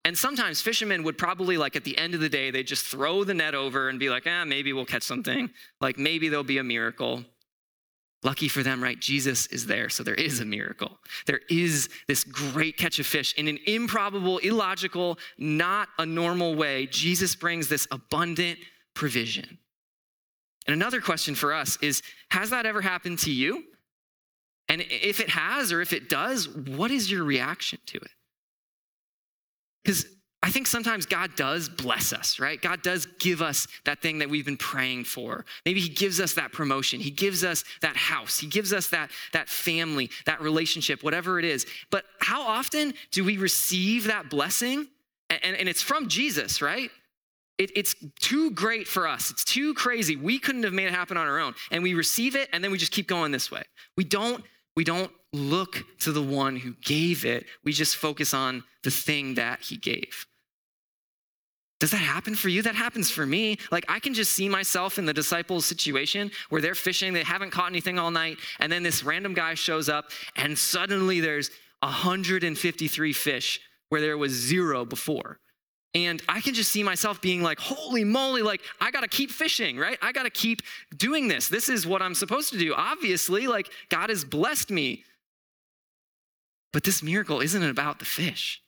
And 0.04 0.18
sometimes 0.18 0.62
fishermen 0.62 1.04
would 1.04 1.18
probably, 1.18 1.58
like 1.58 1.76
at 1.76 1.86
the 1.86 1.98
end 1.98 2.14
of 2.14 2.20
the 2.20 2.30
day, 2.30 2.52
they 2.52 2.64
just 2.64 2.86
throw 2.86 3.24
the 3.24 3.34
net 3.34 3.56
over 3.56 3.90
and 3.90 4.00
be 4.00 4.10
like, 4.10 4.24
ah, 4.28 4.44
maybe 4.46 4.74
we'll 4.74 4.86
catch 4.86 5.04
something. 5.04 5.50
Like 5.82 5.98
maybe 5.98 6.28
there'll 6.28 6.44
be 6.44 6.60
a 6.60 6.64
miracle. 6.64 7.24
Lucky 8.24 8.48
for 8.48 8.64
them, 8.64 8.82
right? 8.82 9.00
Jesus 9.00 9.46
is 9.48 9.68
there, 9.68 9.90
so 9.90 10.04
there 10.04 10.16
is 10.16 10.40
a 10.40 10.46
miracle. 10.46 10.98
There 11.28 11.42
is 11.50 11.88
this 12.08 12.24
great 12.24 12.76
catch 12.76 13.00
of 13.00 13.06
fish 13.06 13.36
in 13.38 13.48
an 13.48 13.60
improbable, 13.68 14.40
illogical, 14.40 15.20
not 15.38 15.90
a 16.00 16.06
normal 16.06 16.56
way. 16.56 16.88
Jesus 16.88 17.36
brings 17.36 17.70
this 17.70 17.88
abundant 17.92 18.58
provision. 18.96 19.60
And 20.66 20.74
another 20.74 21.00
question 21.00 21.36
for 21.36 21.54
us 21.54 21.78
is 21.82 22.02
Has 22.32 22.50
that 22.50 22.66
ever 22.66 22.82
happened 22.82 23.20
to 23.20 23.32
you? 23.32 23.64
And 24.68 24.84
if 24.90 25.20
it 25.20 25.30
has, 25.30 25.72
or 25.72 25.82
if 25.82 25.94
it 25.94 26.10
does, 26.10 26.50
what 26.50 26.92
is 26.92 27.10
your 27.10 27.24
reaction 27.24 27.80
to 27.86 27.98
it? 27.98 28.12
Because 29.84 30.06
I 30.44 30.52
think 30.52 30.68
sometimes 30.68 31.06
God 31.06 31.36
does 31.36 31.68
bless 31.68 32.14
us, 32.14 32.40
right? 32.40 32.62
God 32.62 32.84
does 32.84 33.08
give 33.20 33.42
us 33.42 33.68
that 33.86 34.02
thing 34.02 34.20
that 34.20 34.30
we've 34.30 34.46
been 34.46 34.56
praying 34.56 35.06
for. 35.06 35.46
Maybe 35.66 35.80
He 35.80 35.90
gives 35.90 36.20
us 36.20 36.34
that 36.34 36.52
promotion. 36.52 37.00
He 37.00 37.10
gives 37.10 37.44
us 37.44 37.64
that 37.82 37.98
house. 37.98 38.38
He 38.38 38.48
gives 38.48 38.72
us 38.72 38.88
that, 38.90 39.10
that 39.34 39.50
family, 39.50 40.12
that 40.26 40.40
relationship, 40.40 41.04
whatever 41.04 41.40
it 41.40 41.46
is. 41.46 41.66
But 41.90 42.06
how 42.20 42.44
often 42.44 42.94
do 43.12 43.24
we 43.24 43.38
receive 43.38 44.06
that 44.06 44.30
blessing? 44.30 44.88
And, 45.30 45.56
and 45.56 45.68
it's 45.68 45.82
from 45.82 46.08
Jesus, 46.08 46.62
right? 46.62 46.92
It, 47.58 47.72
it's 47.76 47.96
too 48.20 48.52
great 48.52 48.88
for 48.88 49.08
us. 49.08 49.32
It's 49.32 49.44
too 49.44 49.74
crazy. 49.74 50.16
We 50.16 50.38
couldn't 50.38 50.64
have 50.64 50.74
made 50.74 50.86
it 50.86 50.94
happen 50.94 51.18
on 51.18 51.28
our 51.28 51.40
own. 51.40 51.56
And 51.72 51.82
we 51.82 51.96
receive 51.96 52.36
it, 52.36 52.50
and 52.54 52.64
then 52.64 52.72
we 52.72 52.78
just 52.78 52.92
keep 52.92 53.08
going 53.08 53.32
this 53.32 53.50
way. 53.50 53.64
We 53.96 54.04
don't, 54.04 54.44
we 54.78 54.84
don't 54.84 55.12
look 55.34 55.84
to 56.02 56.12
the 56.12 56.22
one 56.22 56.56
who 56.56 56.76
gave 56.84 57.26
it. 57.26 57.48
We 57.64 57.74
just 57.74 57.96
focus 57.96 58.32
on 58.32 58.64
the 58.84 58.92
thing 58.92 59.34
that 59.34 59.62
he 59.64 59.76
gave. 59.76 60.28
Does 61.80 61.90
that 61.90 61.98
happen 61.98 62.36
for 62.36 62.48
you? 62.48 62.62
That 62.62 62.76
happens 62.76 63.10
for 63.10 63.26
me. 63.26 63.58
Like, 63.72 63.86
I 63.90 64.00
can 64.00 64.14
just 64.14 64.34
see 64.34 64.48
myself 64.48 65.00
in 65.00 65.06
the 65.06 65.16
disciples' 65.16 65.66
situation 65.66 66.30
where 66.50 66.62
they're 66.62 66.76
fishing, 66.76 67.12
they 67.12 67.24
haven't 67.24 67.50
caught 67.50 67.72
anything 67.72 67.98
all 67.98 68.12
night, 68.12 68.38
and 68.60 68.72
then 68.72 68.84
this 68.84 69.04
random 69.04 69.34
guy 69.34 69.56
shows 69.56 69.90
up, 69.90 70.12
and 70.36 70.56
suddenly 70.56 71.22
there's 71.22 71.50
153 71.80 73.14
fish 73.14 73.60
where 73.90 74.02
there 74.02 74.18
was 74.18 74.32
zero 74.32 74.86
before. 74.86 75.40
And 75.94 76.22
I 76.28 76.42
can 76.42 76.54
just 76.54 76.72
see 76.72 76.84
myself 76.84 77.22
being 77.22 77.42
like, 77.42 77.60
holy 77.60 78.04
moly, 78.04 78.42
like, 78.42 78.62
I 78.80 78.92
gotta 78.92 79.08
keep 79.08 79.32
fishing, 79.32 79.78
right? 79.78 79.98
I 80.02 80.12
gotta 80.12 80.30
keep 80.30 80.62
doing 80.96 81.28
this. 81.28 81.48
This 81.48 81.70
is 81.70 81.88
what 81.88 82.02
I'm 82.02 82.14
supposed 82.14 82.52
to 82.52 82.58
do. 82.58 82.74
Obviously, 82.76 83.48
like, 83.48 83.72
God 83.90 84.10
has 84.10 84.24
blessed 84.24 84.70
me. 84.70 85.04
But 86.74 86.84
this 86.84 87.02
miracle 87.02 87.40
isn't 87.40 87.64
about 87.64 88.00
the 88.00 88.06
fish. 88.06 88.62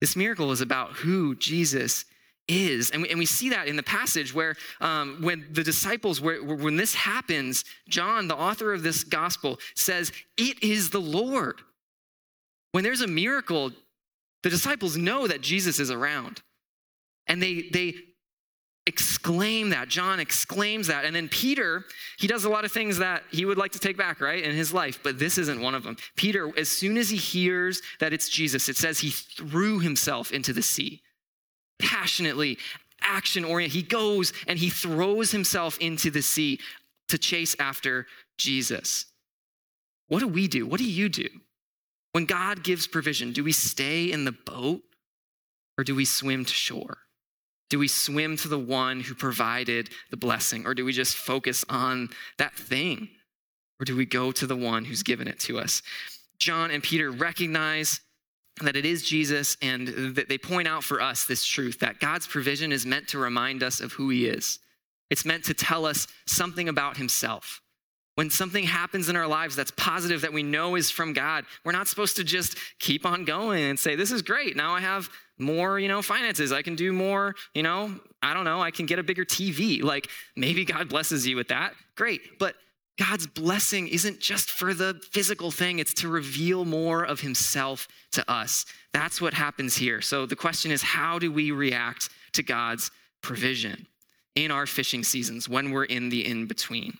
This 0.00 0.16
miracle 0.16 0.52
is 0.52 0.60
about 0.60 0.92
who 0.92 1.34
Jesus 1.36 2.04
is. 2.48 2.90
And 2.90 3.02
we, 3.02 3.08
and 3.08 3.18
we 3.18 3.26
see 3.26 3.50
that 3.50 3.68
in 3.68 3.76
the 3.76 3.82
passage 3.82 4.34
where 4.34 4.56
um, 4.80 5.18
when 5.20 5.46
the 5.50 5.62
disciples, 5.62 6.20
where, 6.20 6.42
when 6.42 6.76
this 6.76 6.94
happens, 6.94 7.64
John, 7.88 8.28
the 8.28 8.36
author 8.36 8.72
of 8.72 8.82
this 8.82 9.04
gospel, 9.04 9.58
says, 9.74 10.12
It 10.36 10.62
is 10.62 10.90
the 10.90 11.00
Lord. 11.00 11.60
When 12.72 12.84
there's 12.84 13.00
a 13.00 13.06
miracle, 13.06 13.70
the 14.46 14.50
disciples 14.50 14.96
know 14.96 15.26
that 15.26 15.40
Jesus 15.40 15.80
is 15.80 15.90
around. 15.90 16.40
And 17.26 17.42
they, 17.42 17.68
they 17.72 17.94
exclaim 18.86 19.70
that. 19.70 19.88
John 19.88 20.20
exclaims 20.20 20.86
that. 20.86 21.04
And 21.04 21.16
then 21.16 21.28
Peter, 21.28 21.84
he 22.16 22.28
does 22.28 22.44
a 22.44 22.48
lot 22.48 22.64
of 22.64 22.70
things 22.70 22.98
that 22.98 23.24
he 23.32 23.44
would 23.44 23.58
like 23.58 23.72
to 23.72 23.80
take 23.80 23.96
back, 23.96 24.20
right, 24.20 24.44
in 24.44 24.54
his 24.54 24.72
life, 24.72 25.00
but 25.02 25.18
this 25.18 25.36
isn't 25.36 25.60
one 25.60 25.74
of 25.74 25.82
them. 25.82 25.96
Peter, 26.14 26.56
as 26.56 26.68
soon 26.68 26.96
as 26.96 27.10
he 27.10 27.16
hears 27.16 27.82
that 27.98 28.12
it's 28.12 28.28
Jesus, 28.28 28.68
it 28.68 28.76
says 28.76 29.00
he 29.00 29.10
threw 29.10 29.80
himself 29.80 30.30
into 30.30 30.52
the 30.52 30.62
sea. 30.62 31.02
Passionately, 31.80 32.56
action 33.00 33.44
oriented. 33.44 33.74
He 33.74 33.82
goes 33.82 34.32
and 34.46 34.60
he 34.60 34.70
throws 34.70 35.32
himself 35.32 35.76
into 35.80 36.08
the 36.08 36.22
sea 36.22 36.60
to 37.08 37.18
chase 37.18 37.56
after 37.58 38.06
Jesus. 38.38 39.06
What 40.06 40.20
do 40.20 40.28
we 40.28 40.46
do? 40.46 40.68
What 40.68 40.78
do 40.78 40.88
you 40.88 41.08
do? 41.08 41.26
When 42.16 42.24
God 42.24 42.64
gives 42.64 42.86
provision, 42.86 43.32
do 43.32 43.44
we 43.44 43.52
stay 43.52 44.10
in 44.10 44.24
the 44.24 44.32
boat 44.32 44.80
or 45.76 45.84
do 45.84 45.94
we 45.94 46.06
swim 46.06 46.46
to 46.46 46.54
shore? 46.54 46.96
Do 47.68 47.78
we 47.78 47.88
swim 47.88 48.38
to 48.38 48.48
the 48.48 48.58
one 48.58 49.00
who 49.00 49.14
provided 49.14 49.90
the 50.10 50.16
blessing 50.16 50.66
or 50.66 50.72
do 50.72 50.86
we 50.86 50.94
just 50.94 51.14
focus 51.14 51.62
on 51.68 52.08
that 52.38 52.54
thing? 52.54 53.10
Or 53.78 53.84
do 53.84 53.94
we 53.94 54.06
go 54.06 54.32
to 54.32 54.46
the 54.46 54.56
one 54.56 54.86
who's 54.86 55.02
given 55.02 55.28
it 55.28 55.38
to 55.40 55.58
us? 55.58 55.82
John 56.38 56.70
and 56.70 56.82
Peter 56.82 57.10
recognize 57.10 58.00
that 58.62 58.76
it 58.76 58.86
is 58.86 59.06
Jesus 59.06 59.58
and 59.60 60.16
that 60.16 60.30
they 60.30 60.38
point 60.38 60.68
out 60.68 60.84
for 60.84 61.02
us 61.02 61.26
this 61.26 61.44
truth 61.44 61.80
that 61.80 62.00
God's 62.00 62.26
provision 62.26 62.72
is 62.72 62.86
meant 62.86 63.08
to 63.08 63.18
remind 63.18 63.62
us 63.62 63.78
of 63.78 63.92
who 63.92 64.08
he 64.08 64.26
is. 64.26 64.58
It's 65.10 65.26
meant 65.26 65.44
to 65.44 65.52
tell 65.52 65.84
us 65.84 66.06
something 66.24 66.70
about 66.70 66.96
himself. 66.96 67.60
When 68.16 68.30
something 68.30 68.64
happens 68.64 69.10
in 69.10 69.16
our 69.16 69.26
lives 69.26 69.54
that's 69.56 69.70
positive 69.72 70.22
that 70.22 70.32
we 70.32 70.42
know 70.42 70.74
is 70.74 70.90
from 70.90 71.12
God, 71.12 71.44
we're 71.64 71.72
not 71.72 71.86
supposed 71.86 72.16
to 72.16 72.24
just 72.24 72.56
keep 72.78 73.04
on 73.04 73.26
going 73.26 73.62
and 73.62 73.78
say, 73.78 73.94
This 73.94 74.10
is 74.10 74.22
great. 74.22 74.56
Now 74.56 74.72
I 74.72 74.80
have 74.80 75.10
more, 75.38 75.78
you 75.78 75.86
know, 75.86 76.00
finances. 76.00 76.50
I 76.50 76.62
can 76.62 76.76
do 76.76 76.94
more, 76.94 77.34
you 77.54 77.62
know, 77.62 77.94
I 78.22 78.32
don't 78.32 78.44
know, 78.44 78.62
I 78.62 78.70
can 78.70 78.86
get 78.86 78.98
a 78.98 79.02
bigger 79.02 79.26
TV. 79.26 79.82
Like 79.82 80.08
maybe 80.34 80.64
God 80.64 80.88
blesses 80.88 81.26
you 81.26 81.36
with 81.36 81.48
that. 81.48 81.74
Great. 81.94 82.38
But 82.38 82.54
God's 82.98 83.26
blessing 83.26 83.86
isn't 83.88 84.18
just 84.18 84.50
for 84.50 84.72
the 84.72 84.98
physical 85.12 85.50
thing, 85.50 85.78
it's 85.78 85.92
to 85.94 86.08
reveal 86.08 86.64
more 86.64 87.04
of 87.04 87.20
Himself 87.20 87.86
to 88.12 88.30
us. 88.32 88.64
That's 88.94 89.20
what 89.20 89.34
happens 89.34 89.76
here. 89.76 90.00
So 90.00 90.24
the 90.24 90.36
question 90.36 90.70
is 90.70 90.80
how 90.80 91.18
do 91.18 91.30
we 91.30 91.50
react 91.50 92.08
to 92.32 92.42
God's 92.42 92.90
provision 93.20 93.86
in 94.34 94.50
our 94.50 94.64
fishing 94.64 95.04
seasons 95.04 95.50
when 95.50 95.70
we're 95.70 95.84
in 95.84 96.08
the 96.08 96.26
in 96.26 96.46
between? 96.46 96.96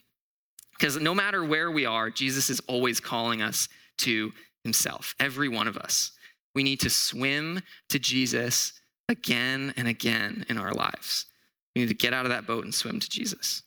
Because 0.79 0.97
no 0.99 1.15
matter 1.15 1.45
where 1.45 1.71
we 1.71 1.87
are, 1.87 2.11
Jesus 2.11 2.51
is 2.51 2.61
always 2.69 3.01
calling 3.01 3.43
us 3.43 3.69
to 3.99 4.33
himself, 4.65 5.15
every 5.19 5.49
one 5.49 5.69
of 5.69 5.77
us. 5.77 6.13
We 6.55 6.63
need 6.63 6.81
to 6.81 6.91
swim 6.91 7.61
to 7.89 7.99
Jesus 7.99 8.73
again 9.09 9.73
and 9.77 9.89
again 9.89 10.45
in 10.49 10.59
our 10.59 10.73
lives. 10.73 11.27
We 11.75 11.83
need 11.83 11.89
to 11.89 11.95
get 11.95 12.13
out 12.13 12.27
of 12.27 12.31
that 12.31 12.47
boat 12.47 12.65
and 12.65 12.75
swim 12.75 13.01
to 13.01 13.09
Jesus. 13.09 13.63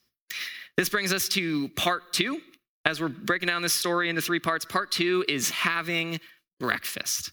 This 0.78 0.90
brings 0.90 1.14
us 1.14 1.28
to 1.30 1.70
part 1.70 2.14
two. 2.14 2.42
As 2.86 3.02
we're 3.02 3.10
breaking 3.10 3.48
down 3.48 3.62
this 3.62 3.74
story 3.74 4.10
into 4.10 4.22
three 4.22 4.40
parts, 4.40 4.66
part 4.66 4.92
two 4.92 5.26
is 5.28 5.50
having 5.50 6.20
breakfast 6.60 7.32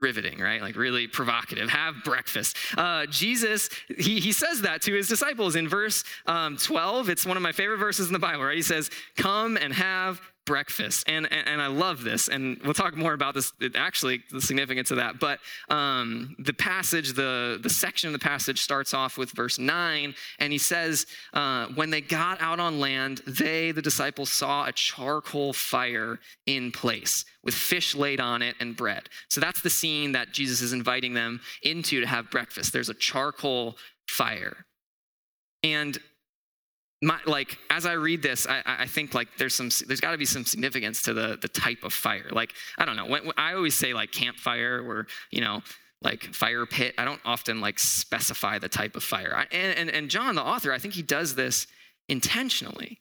riveting, 0.00 0.38
right? 0.38 0.62
Like 0.62 0.76
really 0.76 1.06
provocative. 1.06 1.68
Have 1.68 1.94
breakfast. 2.04 2.56
Uh, 2.76 3.06
Jesus, 3.06 3.68
he, 3.98 4.20
he 4.20 4.32
says 4.32 4.62
that 4.62 4.82
to 4.82 4.92
his 4.94 5.08
disciples 5.08 5.56
in 5.56 5.68
verse 5.68 6.04
um, 6.26 6.56
12. 6.56 7.08
It's 7.08 7.26
one 7.26 7.36
of 7.36 7.42
my 7.42 7.52
favorite 7.52 7.78
verses 7.78 8.06
in 8.06 8.12
the 8.12 8.18
Bible, 8.18 8.44
right? 8.44 8.56
He 8.56 8.62
says, 8.62 8.90
Come 9.16 9.56
and 9.56 9.72
have 9.72 10.20
breakfast. 10.50 11.04
And, 11.06 11.32
and, 11.32 11.46
and, 11.46 11.62
I 11.62 11.68
love 11.68 12.02
this. 12.02 12.26
And 12.26 12.60
we'll 12.64 12.74
talk 12.74 12.96
more 12.96 13.12
about 13.12 13.34
this, 13.34 13.52
actually, 13.76 14.24
the 14.32 14.40
significance 14.40 14.90
of 14.90 14.96
that. 14.96 15.20
But 15.20 15.38
um, 15.68 16.34
the 16.40 16.52
passage, 16.52 17.12
the, 17.12 17.60
the 17.62 17.70
section 17.70 18.08
of 18.08 18.12
the 18.12 18.18
passage 18.18 18.60
starts 18.60 18.92
off 18.92 19.16
with 19.16 19.30
verse 19.30 19.60
9. 19.60 20.12
And 20.40 20.52
he 20.52 20.58
says, 20.58 21.06
uh, 21.34 21.66
When 21.76 21.90
they 21.90 22.00
got 22.00 22.42
out 22.42 22.58
on 22.58 22.80
land, 22.80 23.22
they, 23.28 23.70
the 23.70 23.80
disciples, 23.80 24.32
saw 24.32 24.66
a 24.66 24.72
charcoal 24.72 25.52
fire 25.52 26.18
in 26.46 26.72
place 26.72 27.24
with 27.44 27.54
fish 27.54 27.94
laid 27.94 28.18
on 28.18 28.42
it 28.42 28.56
and 28.58 28.76
bread. 28.76 29.08
So 29.28 29.40
that's 29.40 29.60
the 29.60 29.70
scene 29.70 30.10
that 30.12 30.32
Jesus 30.32 30.62
is 30.62 30.72
inviting 30.72 31.14
them 31.14 31.40
into 31.62 32.00
to 32.00 32.08
have 32.08 32.28
breakfast. 32.28 32.72
There's 32.72 32.88
a 32.88 32.94
charcoal 32.94 33.76
fire. 34.08 34.66
And 35.62 35.96
my, 37.02 37.18
like 37.26 37.58
as 37.70 37.86
I 37.86 37.92
read 37.92 38.22
this, 38.22 38.46
I, 38.46 38.62
I 38.66 38.86
think 38.86 39.14
like 39.14 39.28
there's 39.38 39.54
some 39.54 39.70
there's 39.86 40.00
got 40.00 40.12
to 40.12 40.18
be 40.18 40.26
some 40.26 40.44
significance 40.44 41.02
to 41.02 41.14
the 41.14 41.38
the 41.40 41.48
type 41.48 41.82
of 41.82 41.92
fire. 41.92 42.28
Like 42.30 42.52
I 42.78 42.84
don't 42.84 42.96
know. 42.96 43.06
When, 43.06 43.24
when 43.24 43.34
I 43.36 43.54
always 43.54 43.74
say 43.74 43.94
like 43.94 44.12
campfire 44.12 44.82
or 44.86 45.06
you 45.30 45.40
know 45.40 45.62
like 46.02 46.34
fire 46.34 46.64
pit. 46.66 46.94
I 46.98 47.04
don't 47.04 47.20
often 47.24 47.60
like 47.60 47.78
specify 47.78 48.58
the 48.58 48.68
type 48.68 48.96
of 48.96 49.04
fire. 49.04 49.34
I, 49.34 49.42
and, 49.54 49.76
and 49.78 49.90
and 49.90 50.10
John, 50.10 50.34
the 50.34 50.42
author, 50.42 50.72
I 50.72 50.78
think 50.78 50.94
he 50.94 51.02
does 51.02 51.34
this 51.34 51.66
intentionally. 52.08 52.98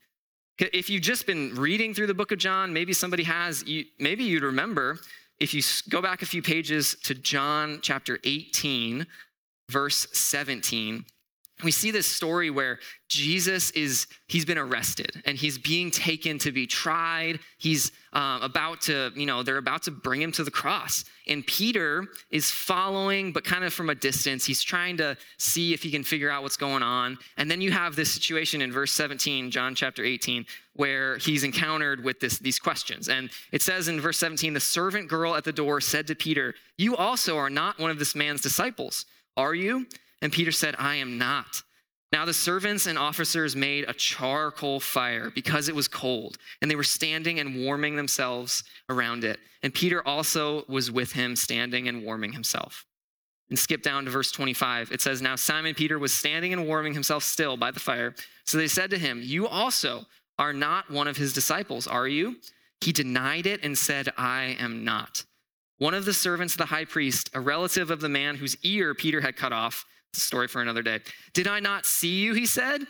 If 0.59 0.89
you've 0.89 1.01
just 1.01 1.25
been 1.25 1.55
reading 1.55 1.93
through 1.93 2.07
the 2.07 2.13
book 2.13 2.33
of 2.33 2.37
John, 2.37 2.73
maybe 2.73 2.91
somebody 2.91 3.23
has. 3.23 3.65
You, 3.65 3.85
maybe 3.99 4.23
you'd 4.25 4.43
remember 4.43 4.99
if 5.39 5.53
you 5.53 5.61
go 5.89 6.01
back 6.01 6.21
a 6.21 6.25
few 6.25 6.41
pages 6.41 6.95
to 7.03 7.15
John 7.15 7.79
chapter 7.81 8.19
18, 8.25 9.07
verse 9.69 10.07
17 10.11 11.05
we 11.63 11.71
see 11.71 11.91
this 11.91 12.07
story 12.07 12.49
where 12.49 12.79
Jesus 13.09 13.71
is, 13.71 14.07
he's 14.27 14.45
been 14.45 14.57
arrested 14.57 15.21
and 15.25 15.37
he's 15.37 15.57
being 15.57 15.91
taken 15.91 16.37
to 16.39 16.53
be 16.53 16.65
tried. 16.65 17.39
He's 17.57 17.91
um, 18.13 18.41
about 18.41 18.81
to, 18.81 19.11
you 19.13 19.25
know, 19.25 19.43
they're 19.43 19.57
about 19.57 19.83
to 19.83 19.91
bring 19.91 20.21
him 20.21 20.31
to 20.33 20.43
the 20.45 20.51
cross. 20.51 21.03
And 21.27 21.45
Peter 21.45 22.05
is 22.29 22.49
following, 22.49 23.33
but 23.33 23.43
kind 23.43 23.65
of 23.65 23.73
from 23.73 23.89
a 23.89 23.95
distance. 23.95 24.45
He's 24.45 24.63
trying 24.63 24.95
to 24.97 25.17
see 25.37 25.73
if 25.73 25.83
he 25.83 25.91
can 25.91 26.03
figure 26.03 26.29
out 26.29 26.43
what's 26.43 26.55
going 26.55 26.81
on. 26.81 27.17
And 27.35 27.51
then 27.51 27.59
you 27.59 27.71
have 27.71 27.95
this 27.95 28.11
situation 28.11 28.61
in 28.61 28.71
verse 28.71 28.93
17, 28.93 29.51
John 29.51 29.75
chapter 29.75 30.03
18, 30.03 30.45
where 30.75 31.17
he's 31.17 31.43
encountered 31.43 32.03
with 32.03 32.21
this, 32.21 32.39
these 32.39 32.57
questions. 32.57 33.09
And 33.09 33.31
it 33.51 33.61
says 33.61 33.89
in 33.89 33.99
verse 33.99 34.17
17, 34.17 34.53
the 34.53 34.61
servant 34.61 35.09
girl 35.09 35.35
at 35.35 35.43
the 35.43 35.51
door 35.51 35.81
said 35.81 36.07
to 36.07 36.15
Peter, 36.15 36.55
You 36.77 36.95
also 36.95 37.37
are 37.37 37.49
not 37.49 37.79
one 37.79 37.91
of 37.91 37.99
this 37.99 38.15
man's 38.15 38.41
disciples, 38.41 39.05
are 39.35 39.53
you? 39.53 39.85
And 40.21 40.31
Peter 40.31 40.51
said, 40.51 40.75
I 40.77 40.95
am 40.95 41.17
not. 41.17 41.63
Now 42.11 42.25
the 42.25 42.33
servants 42.33 42.87
and 42.87 42.97
officers 42.97 43.55
made 43.55 43.85
a 43.87 43.93
charcoal 43.93 44.79
fire 44.79 45.31
because 45.33 45.69
it 45.69 45.75
was 45.75 45.87
cold, 45.87 46.37
and 46.61 46.69
they 46.69 46.75
were 46.75 46.83
standing 46.83 47.39
and 47.39 47.63
warming 47.63 47.95
themselves 47.95 48.63
around 48.89 49.23
it. 49.23 49.39
And 49.61 49.73
Peter 49.73 50.05
also 50.07 50.65
was 50.67 50.89
with 50.89 51.11
him, 51.11 51.35
standing 51.35 51.87
and 51.87 52.03
warming 52.03 52.33
himself. 52.33 52.85
And 53.49 53.57
skip 53.57 53.81
down 53.81 54.05
to 54.05 54.11
verse 54.11 54.31
25. 54.31 54.91
It 54.91 55.01
says, 55.01 55.21
Now 55.21 55.35
Simon 55.35 55.75
Peter 55.75 55.99
was 55.99 56.13
standing 56.13 56.53
and 56.53 56.67
warming 56.67 56.93
himself 56.93 57.23
still 57.23 57.57
by 57.57 57.71
the 57.71 57.79
fire. 57.79 58.15
So 58.45 58.57
they 58.57 58.67
said 58.67 58.89
to 58.91 58.97
him, 58.97 59.21
You 59.23 59.47
also 59.47 60.05
are 60.37 60.53
not 60.53 60.89
one 60.89 61.07
of 61.07 61.17
his 61.17 61.33
disciples, 61.33 61.85
are 61.85 62.07
you? 62.07 62.37
He 62.81 62.91
denied 62.91 63.45
it 63.45 63.63
and 63.63 63.77
said, 63.77 64.09
I 64.17 64.55
am 64.59 64.83
not. 64.83 65.25
One 65.79 65.93
of 65.93 66.05
the 66.05 66.13
servants 66.13 66.53
of 66.53 66.59
the 66.59 66.65
high 66.65 66.85
priest, 66.85 67.29
a 67.33 67.39
relative 67.39 67.91
of 67.91 68.01
the 68.01 68.09
man 68.09 68.35
whose 68.35 68.57
ear 68.63 68.93
Peter 68.93 69.21
had 69.21 69.35
cut 69.35 69.53
off, 69.53 69.85
story 70.13 70.47
for 70.47 70.61
another 70.61 70.81
day. 70.81 70.99
Did 71.33 71.47
I 71.47 71.59
not 71.59 71.85
see 71.85 72.19
you, 72.19 72.33
he 72.33 72.45
said, 72.45 72.81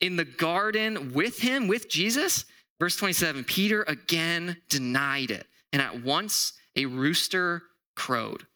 in 0.00 0.16
the 0.16 0.24
garden 0.24 1.12
with 1.12 1.40
him, 1.40 1.68
with 1.68 1.88
Jesus? 1.88 2.44
Verse 2.78 2.96
27 2.96 3.44
Peter 3.44 3.84
again 3.88 4.56
denied 4.68 5.30
it, 5.30 5.46
and 5.72 5.82
at 5.82 6.02
once 6.02 6.52
a 6.76 6.86
rooster 6.86 7.62
crowed. 7.96 8.46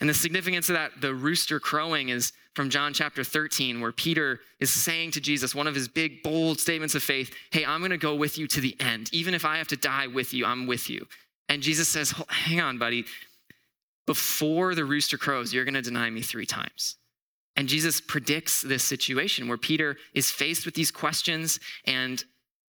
And 0.00 0.08
the 0.08 0.14
significance 0.14 0.70
of 0.70 0.74
that, 0.74 0.92
the 1.00 1.14
rooster 1.14 1.60
crowing, 1.60 2.08
is 2.08 2.32
from 2.54 2.70
John 2.70 2.94
chapter 2.94 3.22
13, 3.22 3.80
where 3.80 3.92
Peter 3.92 4.40
is 4.58 4.72
saying 4.72 5.12
to 5.12 5.20
Jesus, 5.20 5.54
one 5.54 5.66
of 5.66 5.74
his 5.74 5.88
big, 5.88 6.22
bold 6.22 6.58
statements 6.58 6.94
of 6.94 7.02
faith, 7.02 7.34
Hey, 7.50 7.64
I'm 7.64 7.80
going 7.80 7.90
to 7.90 7.98
go 7.98 8.14
with 8.14 8.38
you 8.38 8.46
to 8.48 8.60
the 8.60 8.76
end. 8.80 9.10
Even 9.12 9.34
if 9.34 9.44
I 9.44 9.58
have 9.58 9.68
to 9.68 9.76
die 9.76 10.06
with 10.06 10.32
you, 10.32 10.46
I'm 10.46 10.66
with 10.66 10.88
you. 10.88 11.06
And 11.48 11.62
Jesus 11.62 11.88
says, 11.88 12.14
Hang 12.28 12.60
on, 12.60 12.78
buddy. 12.78 13.04
Before 14.06 14.74
the 14.74 14.84
rooster 14.84 15.18
crows, 15.18 15.52
you're 15.52 15.64
going 15.64 15.74
to 15.74 15.82
deny 15.82 16.08
me 16.10 16.22
three 16.22 16.46
times. 16.46 16.96
And 17.56 17.68
Jesus 17.68 18.00
predicts 18.00 18.62
this 18.62 18.84
situation 18.84 19.48
where 19.48 19.58
Peter 19.58 19.96
is 20.14 20.30
faced 20.30 20.64
with 20.64 20.74
these 20.74 20.90
questions 20.90 21.58
and 21.84 22.24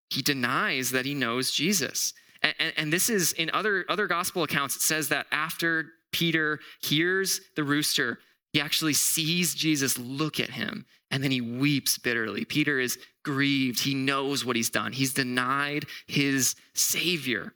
he 0.10 0.22
denies 0.22 0.92
that 0.92 1.06
he 1.06 1.14
knows 1.14 1.52
Jesus. 1.52 2.14
And, 2.42 2.54
and, 2.60 2.74
and, 2.76 2.94
this 2.94 3.10
is 3.10 3.34
in 3.34 3.50
other, 3.52 3.86
other 3.88 4.08
gospel 4.08 4.44
accounts, 4.44 4.76
it 4.76 4.82
says 4.82 5.10
that 5.10 5.28
after 5.32 5.86
Peter 6.12 6.60
hears 6.82 7.40
the 7.56 7.64
rooster, 7.64 8.20
he 8.52 8.60
actually 8.60 8.94
sees 8.94 9.54
Jesus 9.54 9.98
look 9.98 10.40
at 10.40 10.50
him 10.50 10.86
and 11.12 11.24
then 11.24 11.32
he 11.32 11.42
weeps 11.42 11.98
bitterly. 11.98 12.46
Peter 12.46 12.80
is 12.80 12.98
grieved. 13.24 13.82
He 13.82 13.94
knows 13.94 14.44
what 14.44 14.56
he's 14.56 14.70
done, 14.70 14.94
he's 14.94 15.14
denied 15.14 15.86
his 16.08 16.56
Savior. 16.74 17.54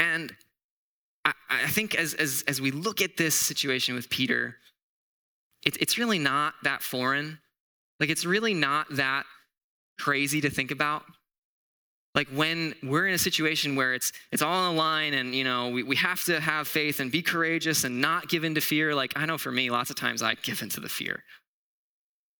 And 0.00 0.34
I, 1.24 1.32
I 1.50 1.66
think 1.68 1.94
as, 1.94 2.14
as, 2.14 2.44
as 2.46 2.60
we 2.60 2.70
look 2.70 3.02
at 3.02 3.16
this 3.16 3.34
situation 3.34 3.94
with 3.94 4.08
Peter, 4.08 4.56
it, 5.64 5.76
it's 5.80 5.98
really 5.98 6.18
not 6.18 6.54
that 6.62 6.82
foreign. 6.82 7.38
Like, 8.00 8.10
it's 8.10 8.24
really 8.24 8.54
not 8.54 8.86
that 8.96 9.24
crazy 9.98 10.40
to 10.40 10.50
think 10.50 10.70
about. 10.70 11.04
Like 12.14 12.28
when 12.28 12.74
we're 12.82 13.06
in 13.06 13.14
a 13.14 13.18
situation 13.18 13.76
where 13.76 13.94
it's 13.94 14.12
it's 14.32 14.42
all 14.42 14.52
on 14.52 14.74
the 14.74 14.80
line 14.80 15.14
and 15.14 15.34
you 15.34 15.44
know 15.44 15.68
we, 15.68 15.82
we 15.82 15.94
have 15.96 16.24
to 16.24 16.40
have 16.40 16.66
faith 16.66 16.98
and 17.00 17.12
be 17.12 17.22
courageous 17.22 17.84
and 17.84 18.00
not 18.00 18.28
give 18.28 18.44
in 18.44 18.54
to 18.56 18.60
fear. 18.60 18.94
Like 18.94 19.12
I 19.14 19.26
know 19.26 19.38
for 19.38 19.52
me, 19.52 19.70
lots 19.70 19.90
of 19.90 19.96
times 19.96 20.22
I 20.22 20.34
give 20.34 20.62
into 20.62 20.80
the 20.80 20.88
fear. 20.88 21.22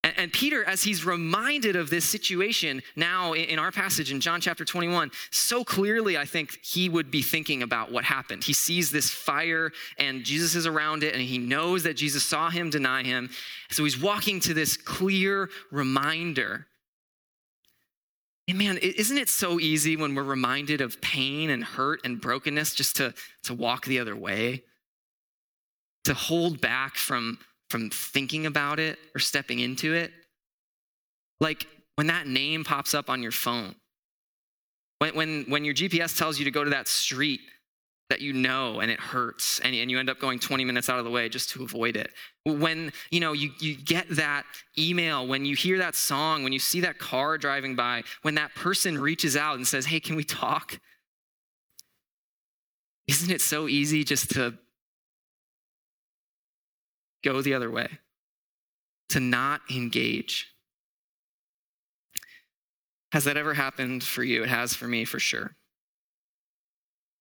And, 0.04 0.32
Peter, 0.32 0.64
as 0.64 0.84
he's 0.84 1.04
reminded 1.04 1.74
of 1.74 1.90
this 1.90 2.04
situation 2.04 2.82
now 2.94 3.32
in, 3.32 3.44
in 3.46 3.58
our 3.58 3.72
passage 3.72 4.12
in 4.12 4.20
John 4.20 4.40
chapter 4.40 4.64
21, 4.64 5.10
so 5.30 5.64
clearly 5.64 6.16
I 6.16 6.24
think 6.24 6.58
he 6.62 6.88
would 6.88 7.10
be 7.10 7.20
thinking 7.20 7.62
about 7.62 7.90
what 7.90 8.04
happened. 8.04 8.44
He 8.44 8.52
sees 8.52 8.90
this 8.90 9.10
fire 9.10 9.72
and 9.98 10.22
Jesus 10.22 10.54
is 10.54 10.66
around 10.66 11.02
it 11.02 11.14
and 11.14 11.22
he 11.22 11.38
knows 11.38 11.82
that 11.82 11.94
Jesus 11.94 12.22
saw 12.22 12.48
him 12.48 12.70
deny 12.70 13.02
him. 13.02 13.28
So 13.70 13.82
he's 13.82 14.00
walking 14.00 14.38
to 14.40 14.54
this 14.54 14.76
clear 14.76 15.50
reminder 15.72 16.68
and 18.48 18.56
man, 18.56 18.78
isn't 18.78 19.18
it 19.18 19.28
so 19.28 19.60
easy 19.60 19.94
when 19.94 20.14
we're 20.14 20.22
reminded 20.22 20.80
of 20.80 21.02
pain 21.02 21.50
and 21.50 21.62
hurt 21.62 22.00
and 22.02 22.18
brokenness 22.18 22.74
just 22.74 22.96
to, 22.96 23.12
to 23.42 23.52
walk 23.52 23.84
the 23.84 23.98
other 23.98 24.16
way? 24.16 24.64
To 26.04 26.14
hold 26.14 26.58
back 26.58 26.96
from 26.96 27.38
from 27.70 27.90
thinking 27.90 28.46
about 28.46 28.78
it 28.80 28.98
or 29.14 29.18
stepping 29.18 29.58
into 29.60 29.94
it. 29.94 30.12
Like 31.40 31.66
when 31.96 32.06
that 32.08 32.26
name 32.26 32.64
pops 32.64 32.94
up 32.94 33.10
on 33.10 33.22
your 33.22 33.32
phone, 33.32 33.74
when, 34.98 35.14
when, 35.14 35.44
when 35.48 35.64
your 35.64 35.74
GPS 35.74 36.16
tells 36.16 36.38
you 36.38 36.44
to 36.44 36.50
go 36.50 36.64
to 36.64 36.70
that 36.70 36.88
street 36.88 37.40
that 38.08 38.20
you 38.20 38.32
know 38.32 38.80
and 38.80 38.90
it 38.90 38.98
hurts 38.98 39.60
and, 39.60 39.74
and 39.74 39.90
you 39.90 39.98
end 39.98 40.08
up 40.08 40.18
going 40.18 40.38
20 40.38 40.64
minutes 40.64 40.88
out 40.88 40.98
of 40.98 41.04
the 41.04 41.10
way 41.10 41.28
just 41.28 41.50
to 41.50 41.62
avoid 41.62 41.96
it 41.96 42.10
when 42.44 42.90
you 43.10 43.20
know 43.20 43.32
you, 43.32 43.50
you 43.60 43.76
get 43.76 44.06
that 44.08 44.44
email 44.78 45.26
when 45.26 45.44
you 45.44 45.54
hear 45.54 45.78
that 45.78 45.94
song 45.94 46.42
when 46.42 46.52
you 46.52 46.58
see 46.58 46.80
that 46.80 46.98
car 46.98 47.36
driving 47.36 47.76
by 47.76 48.02
when 48.22 48.34
that 48.34 48.54
person 48.54 48.98
reaches 48.98 49.36
out 49.36 49.56
and 49.56 49.66
says 49.66 49.86
hey 49.86 50.00
can 50.00 50.16
we 50.16 50.24
talk 50.24 50.80
isn't 53.06 53.30
it 53.30 53.40
so 53.40 53.68
easy 53.68 54.04
just 54.04 54.30
to 54.30 54.54
go 57.24 57.42
the 57.42 57.54
other 57.54 57.70
way, 57.70 57.88
to 59.10 59.20
not 59.20 59.60
engage. 59.70 60.54
Has 63.12 63.24
that 63.24 63.36
ever 63.36 63.54
happened 63.54 64.04
for 64.04 64.22
you? 64.22 64.42
It 64.42 64.48
has 64.48 64.74
for 64.74 64.86
me, 64.86 65.04
for 65.04 65.18
sure. 65.18 65.56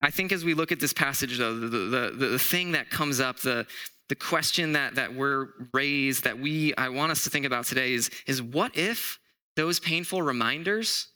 I 0.02 0.10
think 0.10 0.32
as 0.32 0.44
we 0.44 0.54
look 0.54 0.70
at 0.70 0.80
this 0.80 0.92
passage, 0.92 1.38
though, 1.38 1.58
the, 1.58 1.68
the, 1.68 1.78
the, 2.16 2.26
the 2.26 2.38
thing 2.38 2.72
that 2.72 2.90
comes 2.90 3.20
up, 3.20 3.40
the, 3.40 3.66
the 4.08 4.14
question 4.14 4.72
that, 4.74 4.94
that 4.94 5.14
we're 5.14 5.48
raised, 5.72 6.24
that 6.24 6.38
we, 6.38 6.74
I 6.76 6.88
want 6.90 7.10
us 7.10 7.24
to 7.24 7.30
think 7.30 7.46
about 7.46 7.64
today 7.64 7.94
is, 7.94 8.10
is 8.26 8.40
what 8.40 8.76
if 8.76 9.18
those 9.56 9.80
painful 9.80 10.22
reminders, 10.22 11.08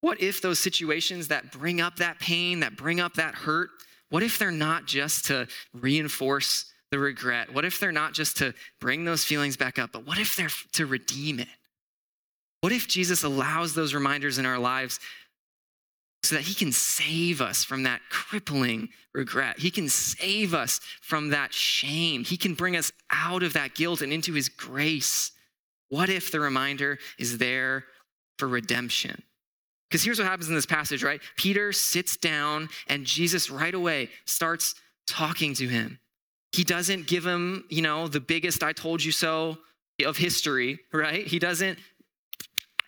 what 0.00 0.20
if 0.20 0.42
those 0.42 0.58
situations 0.58 1.28
that 1.28 1.50
bring 1.50 1.80
up 1.80 1.96
that 1.96 2.18
pain, 2.18 2.60
that 2.60 2.76
bring 2.76 3.00
up 3.00 3.14
that 3.14 3.34
hurt, 3.34 3.70
what 4.10 4.22
if 4.22 4.38
they're 4.38 4.50
not 4.50 4.86
just 4.86 5.26
to 5.26 5.46
reinforce 5.72 6.66
the 6.90 6.98
regret? 6.98 7.52
What 7.52 7.64
if 7.64 7.78
they're 7.78 7.92
not 7.92 8.12
just 8.12 8.36
to 8.38 8.54
bring 8.80 9.04
those 9.04 9.24
feelings 9.24 9.56
back 9.56 9.78
up, 9.78 9.92
but 9.92 10.06
what 10.06 10.18
if 10.18 10.36
they're 10.36 10.50
to 10.72 10.86
redeem 10.86 11.38
it? 11.38 11.48
What 12.60 12.72
if 12.72 12.88
Jesus 12.88 13.22
allows 13.22 13.74
those 13.74 13.94
reminders 13.94 14.38
in 14.38 14.46
our 14.46 14.58
lives 14.58 15.00
so 16.22 16.34
that 16.34 16.42
he 16.42 16.54
can 16.54 16.72
save 16.72 17.40
us 17.40 17.64
from 17.64 17.84
that 17.84 18.00
crippling 18.10 18.90
regret? 19.14 19.58
He 19.58 19.70
can 19.70 19.88
save 19.88 20.52
us 20.52 20.80
from 21.00 21.30
that 21.30 21.54
shame. 21.54 22.24
He 22.24 22.36
can 22.36 22.54
bring 22.54 22.76
us 22.76 22.92
out 23.10 23.42
of 23.42 23.54
that 23.54 23.74
guilt 23.74 24.02
and 24.02 24.12
into 24.12 24.34
his 24.34 24.48
grace. 24.48 25.32
What 25.88 26.08
if 26.08 26.30
the 26.30 26.40
reminder 26.40 26.98
is 27.18 27.38
there 27.38 27.84
for 28.38 28.46
redemption? 28.46 29.22
Because 29.88 30.04
here's 30.04 30.18
what 30.18 30.28
happens 30.28 30.48
in 30.48 30.54
this 30.54 30.66
passage, 30.66 31.02
right? 31.02 31.20
Peter 31.36 31.72
sits 31.72 32.16
down 32.16 32.68
and 32.86 33.04
Jesus 33.04 33.50
right 33.50 33.74
away 33.74 34.10
starts 34.24 34.74
talking 35.06 35.54
to 35.54 35.66
him. 35.66 35.98
He 36.52 36.64
doesn't 36.64 37.06
give 37.06 37.24
him, 37.24 37.64
you 37.68 37.82
know, 37.82 38.08
the 38.08 38.20
biggest 38.20 38.62
I 38.62 38.72
told 38.72 39.04
you 39.04 39.12
so 39.12 39.58
of 40.04 40.16
history, 40.16 40.80
right? 40.92 41.26
He 41.26 41.38
doesn't 41.38 41.78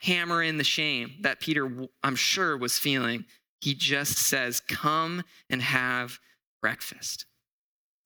hammer 0.00 0.42
in 0.42 0.58
the 0.58 0.64
shame 0.64 1.12
that 1.20 1.40
Peter, 1.40 1.70
I'm 2.02 2.16
sure, 2.16 2.56
was 2.56 2.78
feeling. 2.78 3.24
He 3.60 3.74
just 3.74 4.18
says, 4.18 4.60
Come 4.60 5.22
and 5.48 5.62
have 5.62 6.18
breakfast. 6.60 7.26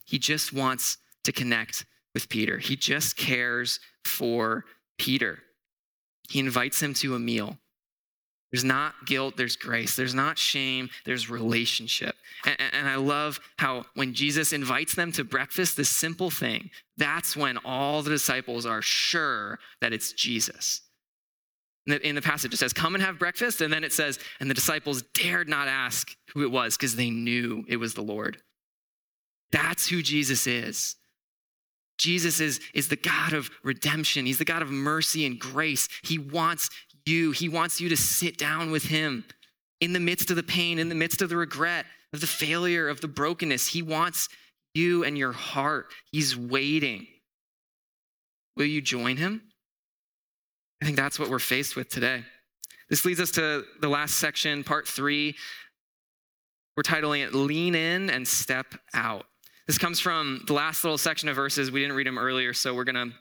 He 0.04 0.18
just 0.18 0.52
wants 0.52 0.98
to 1.24 1.32
connect 1.32 1.86
with 2.14 2.28
Peter. 2.28 2.58
He 2.58 2.76
just 2.76 3.16
cares 3.16 3.80
for 4.04 4.64
Peter. 4.98 5.40
He 6.28 6.38
invites 6.38 6.82
him 6.82 6.94
to 6.94 7.14
a 7.14 7.18
meal. 7.18 7.58
There's 8.52 8.64
not 8.64 9.06
guilt, 9.06 9.36
there's 9.36 9.56
grace. 9.56 9.96
There's 9.96 10.14
not 10.14 10.38
shame, 10.38 10.88
there's 11.04 11.28
relationship. 11.28 12.14
And, 12.44 12.56
and, 12.72 12.88
I 12.88 12.94
love 12.94 13.40
how 13.58 13.86
when 13.94 14.14
Jesus 14.14 14.52
invites 14.52 14.94
them 14.94 15.10
to 15.12 15.24
breakfast, 15.24 15.76
this 15.76 15.90
simple 15.90 16.30
thing, 16.30 16.70
that's 16.96 17.36
when 17.36 17.58
all 17.64 18.02
the 18.02 18.10
disciples 18.10 18.64
are 18.64 18.82
sure 18.82 19.58
that 19.80 19.92
it's 19.92 20.12
Jesus. 20.12 20.82
In 21.86 22.14
the 22.16 22.22
passage, 22.22 22.52
it 22.52 22.56
says, 22.56 22.72
Come 22.72 22.94
and 22.94 23.04
have 23.04 23.18
breakfast. 23.18 23.60
And 23.60 23.72
then 23.72 23.84
it 23.84 23.92
says, 23.92 24.18
And 24.40 24.50
the 24.50 24.54
disciples 24.54 25.02
dared 25.14 25.48
not 25.48 25.68
ask 25.68 26.16
who 26.34 26.42
it 26.42 26.50
was 26.50 26.76
because 26.76 26.96
they 26.96 27.10
knew 27.10 27.64
it 27.68 27.76
was 27.76 27.94
the 27.94 28.02
Lord. 28.02 28.38
That's 29.52 29.88
who 29.88 30.02
Jesus 30.02 30.46
is. 30.46 30.96
Jesus 31.98 32.40
is, 32.40 32.60
is 32.74 32.88
the 32.88 32.96
God 32.96 33.32
of 33.32 33.50
redemption. 33.62 34.26
He's 34.26 34.38
the 34.38 34.44
God 34.44 34.62
of 34.62 34.70
mercy 34.70 35.24
and 35.24 35.38
grace. 35.38 35.88
He 36.02 36.18
wants 36.18 36.70
you. 37.06 37.30
He 37.32 37.48
wants 37.48 37.80
you 37.80 37.88
to 37.88 37.96
sit 37.96 38.38
down 38.38 38.70
with 38.70 38.84
him 38.84 39.24
in 39.80 39.92
the 39.92 40.00
midst 40.00 40.30
of 40.30 40.36
the 40.36 40.42
pain, 40.42 40.78
in 40.78 40.88
the 40.88 40.94
midst 40.94 41.22
of 41.22 41.28
the 41.28 41.36
regret, 41.36 41.86
of 42.12 42.20
the 42.20 42.26
failure, 42.26 42.88
of 42.88 43.00
the 43.00 43.08
brokenness. 43.08 43.68
He 43.68 43.82
wants 43.82 44.28
you 44.74 45.04
and 45.04 45.16
your 45.16 45.32
heart. 45.32 45.86
He's 46.12 46.36
waiting. 46.36 47.06
Will 48.56 48.66
you 48.66 48.80
join 48.80 49.16
him? 49.16 49.42
I 50.82 50.84
think 50.84 50.96
that's 50.96 51.18
what 51.18 51.30
we're 51.30 51.38
faced 51.38 51.76
with 51.76 51.88
today. 51.88 52.24
This 52.88 53.04
leads 53.04 53.20
us 53.20 53.30
to 53.32 53.64
the 53.80 53.88
last 53.88 54.14
section, 54.14 54.62
part 54.62 54.86
three. 54.86 55.34
We're 56.76 56.82
titling 56.82 57.24
it 57.24 57.34
Lean 57.34 57.74
In 57.74 58.10
and 58.10 58.28
Step 58.28 58.66
Out. 58.94 59.24
This 59.66 59.78
comes 59.78 59.98
from 59.98 60.44
the 60.46 60.52
last 60.52 60.84
little 60.84 60.98
section 60.98 61.28
of 61.28 61.36
verses. 61.36 61.70
We 61.70 61.80
didn't 61.80 61.96
read 61.96 62.06
them 62.06 62.18
earlier, 62.18 62.52
so 62.52 62.74
we're 62.74 62.84
going 62.84 63.10
to 63.10 63.16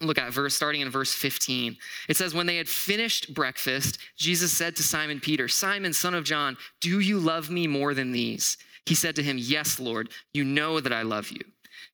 look 0.00 0.18
at 0.18 0.32
verse 0.32 0.54
starting 0.54 0.80
in 0.80 0.90
verse 0.90 1.12
15. 1.14 1.76
It 2.08 2.16
says, 2.16 2.34
When 2.34 2.46
they 2.46 2.56
had 2.56 2.68
finished 2.68 3.34
breakfast, 3.34 3.98
Jesus 4.16 4.52
said 4.52 4.76
to 4.76 4.82
Simon 4.82 5.20
Peter, 5.20 5.48
Simon, 5.48 5.92
son 5.92 6.14
of 6.14 6.24
John, 6.24 6.56
do 6.80 7.00
you 7.00 7.18
love 7.18 7.50
me 7.50 7.66
more 7.66 7.94
than 7.94 8.12
these? 8.12 8.56
He 8.86 8.94
said 8.94 9.16
to 9.16 9.22
him, 9.22 9.36
Yes, 9.38 9.78
Lord, 9.78 10.10
you 10.32 10.44
know 10.44 10.80
that 10.80 10.92
I 10.92 11.02
love 11.02 11.30
you. 11.30 11.40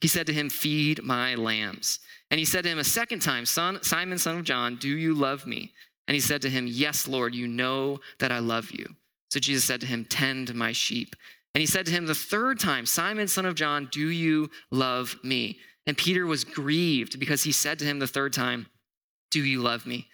He 0.00 0.08
said 0.08 0.26
to 0.26 0.32
him, 0.32 0.50
Feed 0.50 1.02
my 1.02 1.34
lambs. 1.34 2.00
And 2.30 2.38
he 2.38 2.44
said 2.44 2.64
to 2.64 2.70
him 2.70 2.78
a 2.78 2.84
second 2.84 3.20
time, 3.20 3.46
Son, 3.46 3.82
Simon, 3.82 4.18
son 4.18 4.38
of 4.38 4.44
John, 4.44 4.76
do 4.76 4.88
you 4.88 5.14
love 5.14 5.46
me? 5.46 5.72
And 6.08 6.14
he 6.14 6.20
said 6.20 6.42
to 6.42 6.50
him, 6.50 6.66
Yes, 6.66 7.08
Lord, 7.08 7.34
you 7.34 7.48
know 7.48 8.00
that 8.18 8.32
I 8.32 8.38
love 8.38 8.70
you. 8.70 8.86
So 9.30 9.40
Jesus 9.40 9.64
said 9.64 9.80
to 9.80 9.86
him, 9.86 10.04
Tend 10.04 10.54
my 10.54 10.72
sheep. 10.72 11.16
And 11.54 11.60
he 11.60 11.66
said 11.66 11.86
to 11.86 11.92
him 11.92 12.06
the 12.06 12.14
third 12.14 12.60
time, 12.60 12.84
Simon, 12.84 13.28
son 13.28 13.46
of 13.46 13.54
John, 13.54 13.88
do 13.90 14.10
you 14.10 14.50
love 14.70 15.16
me? 15.22 15.58
And 15.86 15.96
Peter 15.96 16.26
was 16.26 16.44
grieved 16.44 17.18
because 17.18 17.42
he 17.44 17.52
said 17.52 17.78
to 17.78 17.84
him 17.84 17.98
the 17.98 18.06
third 18.06 18.32
time, 18.32 18.66
Do 19.30 19.44
you 19.44 19.62
love 19.62 19.86
me? 19.86 20.08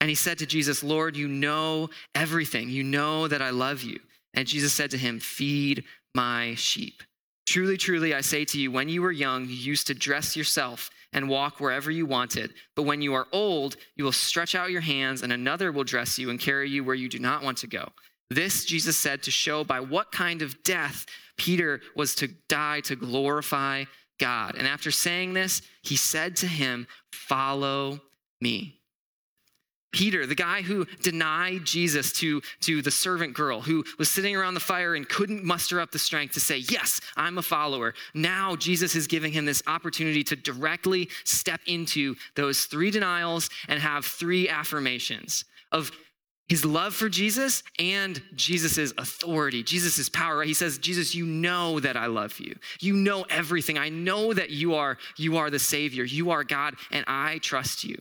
And 0.00 0.10
he 0.10 0.14
said 0.16 0.38
to 0.38 0.46
Jesus, 0.46 0.84
Lord, 0.84 1.16
you 1.16 1.26
know 1.26 1.88
everything. 2.14 2.68
You 2.68 2.84
know 2.84 3.28
that 3.28 3.40
I 3.40 3.50
love 3.50 3.82
you. 3.82 3.98
And 4.34 4.46
Jesus 4.46 4.72
said 4.72 4.90
to 4.90 4.98
him, 4.98 5.18
Feed 5.18 5.84
my 6.14 6.54
sheep. 6.56 7.02
Truly, 7.46 7.76
truly, 7.76 8.12
I 8.12 8.20
say 8.20 8.44
to 8.46 8.60
you, 8.60 8.70
when 8.70 8.88
you 8.88 9.02
were 9.02 9.12
young, 9.12 9.44
you 9.44 9.54
used 9.54 9.86
to 9.86 9.94
dress 9.94 10.36
yourself 10.36 10.90
and 11.12 11.28
walk 11.28 11.60
wherever 11.60 11.90
you 11.90 12.04
wanted. 12.04 12.52
But 12.74 12.82
when 12.82 13.00
you 13.00 13.14
are 13.14 13.28
old, 13.32 13.76
you 13.94 14.04
will 14.04 14.12
stretch 14.12 14.54
out 14.54 14.72
your 14.72 14.80
hands, 14.80 15.22
and 15.22 15.32
another 15.32 15.70
will 15.70 15.84
dress 15.84 16.18
you 16.18 16.28
and 16.28 16.40
carry 16.40 16.68
you 16.68 16.82
where 16.82 16.94
you 16.94 17.08
do 17.08 17.20
not 17.20 17.42
want 17.42 17.58
to 17.58 17.68
go. 17.68 17.88
This 18.30 18.64
Jesus 18.64 18.96
said 18.96 19.22
to 19.22 19.30
show 19.30 19.62
by 19.62 19.78
what 19.80 20.10
kind 20.10 20.42
of 20.42 20.62
death 20.64 21.06
Peter 21.38 21.80
was 21.94 22.14
to 22.16 22.28
die 22.48 22.80
to 22.80 22.96
glorify 22.96 23.84
God. 24.18 24.54
And 24.56 24.66
after 24.66 24.90
saying 24.90 25.34
this, 25.34 25.62
he 25.82 25.96
said 25.96 26.36
to 26.36 26.46
him, 26.46 26.86
Follow 27.10 28.00
me. 28.40 28.76
Peter, 29.92 30.26
the 30.26 30.34
guy 30.34 30.60
who 30.60 30.84
denied 31.02 31.64
Jesus 31.64 32.12
to, 32.12 32.42
to 32.60 32.82
the 32.82 32.90
servant 32.90 33.32
girl 33.32 33.62
who 33.62 33.82
was 33.98 34.10
sitting 34.10 34.36
around 34.36 34.52
the 34.52 34.60
fire 34.60 34.94
and 34.94 35.08
couldn't 35.08 35.42
muster 35.42 35.80
up 35.80 35.90
the 35.90 35.98
strength 35.98 36.34
to 36.34 36.40
say, 36.40 36.58
Yes, 36.58 37.00
I'm 37.16 37.38
a 37.38 37.42
follower. 37.42 37.94
Now 38.12 38.56
Jesus 38.56 38.94
is 38.94 39.06
giving 39.06 39.32
him 39.32 39.46
this 39.46 39.62
opportunity 39.66 40.22
to 40.24 40.36
directly 40.36 41.08
step 41.24 41.60
into 41.66 42.14
those 42.34 42.66
three 42.66 42.90
denials 42.90 43.48
and 43.68 43.80
have 43.80 44.04
three 44.04 44.48
affirmations 44.50 45.46
of 45.72 45.90
his 46.48 46.64
love 46.64 46.94
for 46.94 47.08
Jesus 47.08 47.62
and 47.78 48.22
Jesus' 48.34 48.92
authority, 48.96 49.62
Jesus' 49.62 50.08
power. 50.08 50.44
He 50.44 50.54
says, 50.54 50.78
Jesus, 50.78 51.14
you 51.14 51.26
know 51.26 51.80
that 51.80 51.96
I 51.96 52.06
love 52.06 52.38
you. 52.38 52.56
You 52.80 52.94
know 52.94 53.24
everything. 53.28 53.78
I 53.78 53.88
know 53.88 54.32
that 54.32 54.50
you 54.50 54.74
are, 54.74 54.96
you 55.16 55.38
are 55.38 55.50
the 55.50 55.58
Savior. 55.58 56.04
You 56.04 56.30
are 56.30 56.44
God, 56.44 56.74
and 56.92 57.04
I 57.08 57.38
trust 57.38 57.82
you. 57.82 57.98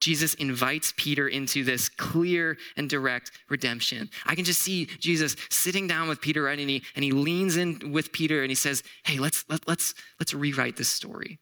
Jesus 0.00 0.34
invites 0.34 0.94
Peter 0.96 1.26
into 1.26 1.64
this 1.64 1.88
clear 1.88 2.56
and 2.76 2.88
direct 2.88 3.32
redemption. 3.48 4.10
I 4.24 4.34
can 4.34 4.44
just 4.44 4.60
see 4.60 4.86
Jesus 4.86 5.36
sitting 5.50 5.86
down 5.86 6.08
with 6.08 6.20
Peter, 6.20 6.44
right? 6.44 6.58
And 6.58 6.68
he, 6.68 6.82
and 6.94 7.04
he 7.04 7.12
leans 7.12 7.56
in 7.56 7.92
with 7.92 8.12
Peter 8.12 8.42
and 8.42 8.50
he 8.50 8.54
says, 8.54 8.82
Hey, 9.04 9.18
let's, 9.18 9.44
let, 9.48 9.66
let's, 9.66 9.94
let's 10.20 10.34
rewrite 10.34 10.76
this 10.76 10.88
story. 10.88 11.40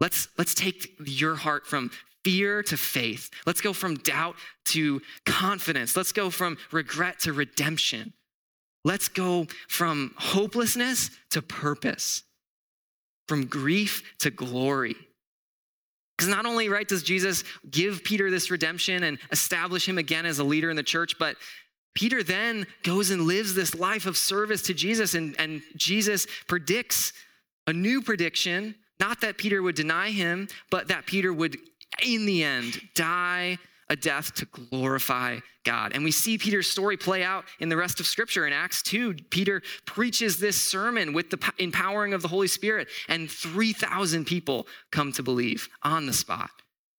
Let's, 0.00 0.28
let's 0.38 0.54
take 0.54 0.92
your 1.04 1.34
heart 1.34 1.66
from 1.66 1.90
fear 2.24 2.62
to 2.64 2.76
faith. 2.76 3.30
Let's 3.46 3.60
go 3.60 3.72
from 3.72 3.96
doubt 3.96 4.36
to 4.66 5.00
confidence. 5.24 5.96
Let's 5.96 6.12
go 6.12 6.30
from 6.30 6.56
regret 6.72 7.20
to 7.20 7.32
redemption. 7.32 8.14
Let's 8.84 9.08
go 9.08 9.46
from 9.68 10.12
hopelessness 10.16 11.10
to 11.30 11.42
purpose, 11.42 12.22
from 13.28 13.46
grief 13.46 14.02
to 14.20 14.30
glory. 14.30 14.96
Because 16.16 16.30
not 16.30 16.46
only, 16.46 16.68
right, 16.68 16.86
does 16.86 17.02
Jesus 17.02 17.44
give 17.70 18.04
Peter 18.04 18.30
this 18.30 18.50
redemption 18.50 19.04
and 19.04 19.18
establish 19.30 19.88
him 19.88 19.98
again 19.98 20.26
as 20.26 20.38
a 20.38 20.44
leader 20.44 20.70
in 20.70 20.76
the 20.76 20.82
church, 20.82 21.18
but 21.18 21.36
Peter 21.94 22.22
then 22.22 22.66
goes 22.82 23.10
and 23.10 23.22
lives 23.22 23.54
this 23.54 23.74
life 23.74 24.06
of 24.06 24.16
service 24.16 24.62
to 24.62 24.74
Jesus, 24.74 25.14
and, 25.14 25.34
and 25.38 25.62
Jesus 25.76 26.26
predicts 26.46 27.12
a 27.66 27.72
new 27.72 28.02
prediction 28.02 28.74
not 29.00 29.20
that 29.22 29.38
Peter 29.38 29.62
would 29.62 29.74
deny 29.74 30.10
him, 30.10 30.48
but 30.70 30.88
that 30.88 31.06
Peter 31.06 31.32
would 31.32 31.58
in 32.02 32.26
the 32.26 32.42
end, 32.42 32.80
die 32.94 33.58
a 33.88 33.96
death 33.96 34.34
to 34.34 34.46
glorify 34.46 35.38
God. 35.64 35.92
And 35.94 36.04
we 36.04 36.10
see 36.10 36.38
Peter's 36.38 36.68
story 36.68 36.96
play 36.96 37.22
out 37.22 37.44
in 37.60 37.68
the 37.68 37.76
rest 37.76 38.00
of 38.00 38.06
Scripture. 38.06 38.46
In 38.46 38.52
Acts 38.52 38.82
2, 38.82 39.14
Peter 39.30 39.62
preaches 39.84 40.38
this 40.38 40.60
sermon 40.60 41.12
with 41.12 41.30
the 41.30 41.52
empowering 41.58 42.14
of 42.14 42.22
the 42.22 42.28
Holy 42.28 42.48
Spirit, 42.48 42.88
and 43.08 43.30
3,000 43.30 44.24
people 44.24 44.66
come 44.90 45.12
to 45.12 45.22
believe 45.22 45.68
on 45.82 46.06
the 46.06 46.12
spot. 46.12 46.50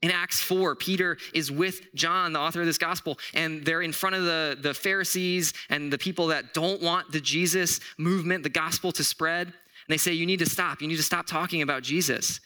In 0.01 0.11
Acts 0.11 0.41
4, 0.41 0.75
Peter 0.75 1.17
is 1.33 1.51
with 1.51 1.93
John, 1.95 2.33
the 2.33 2.39
author 2.39 2.59
of 2.59 2.67
this 2.67 2.77
gospel, 2.77 3.17
and 3.33 3.65
they're 3.65 3.81
in 3.81 3.91
front 3.91 4.15
of 4.15 4.23
the, 4.23 4.57
the 4.59 4.73
Pharisees 4.73 5.53
and 5.69 5.91
the 5.91 5.97
people 5.97 6.27
that 6.27 6.53
don't 6.53 6.81
want 6.81 7.11
the 7.11 7.21
Jesus 7.21 7.79
movement, 7.97 8.43
the 8.43 8.49
gospel 8.49 8.91
to 8.91 9.03
spread. 9.03 9.47
And 9.47 9.53
they 9.89 9.97
say, 9.97 10.13
You 10.13 10.25
need 10.25 10.39
to 10.39 10.45
stop. 10.45 10.81
You 10.81 10.87
need 10.87 10.97
to 10.97 11.03
stop 11.03 11.25
talking 11.25 11.61
about 11.61 11.81
Jesus. 11.81 12.39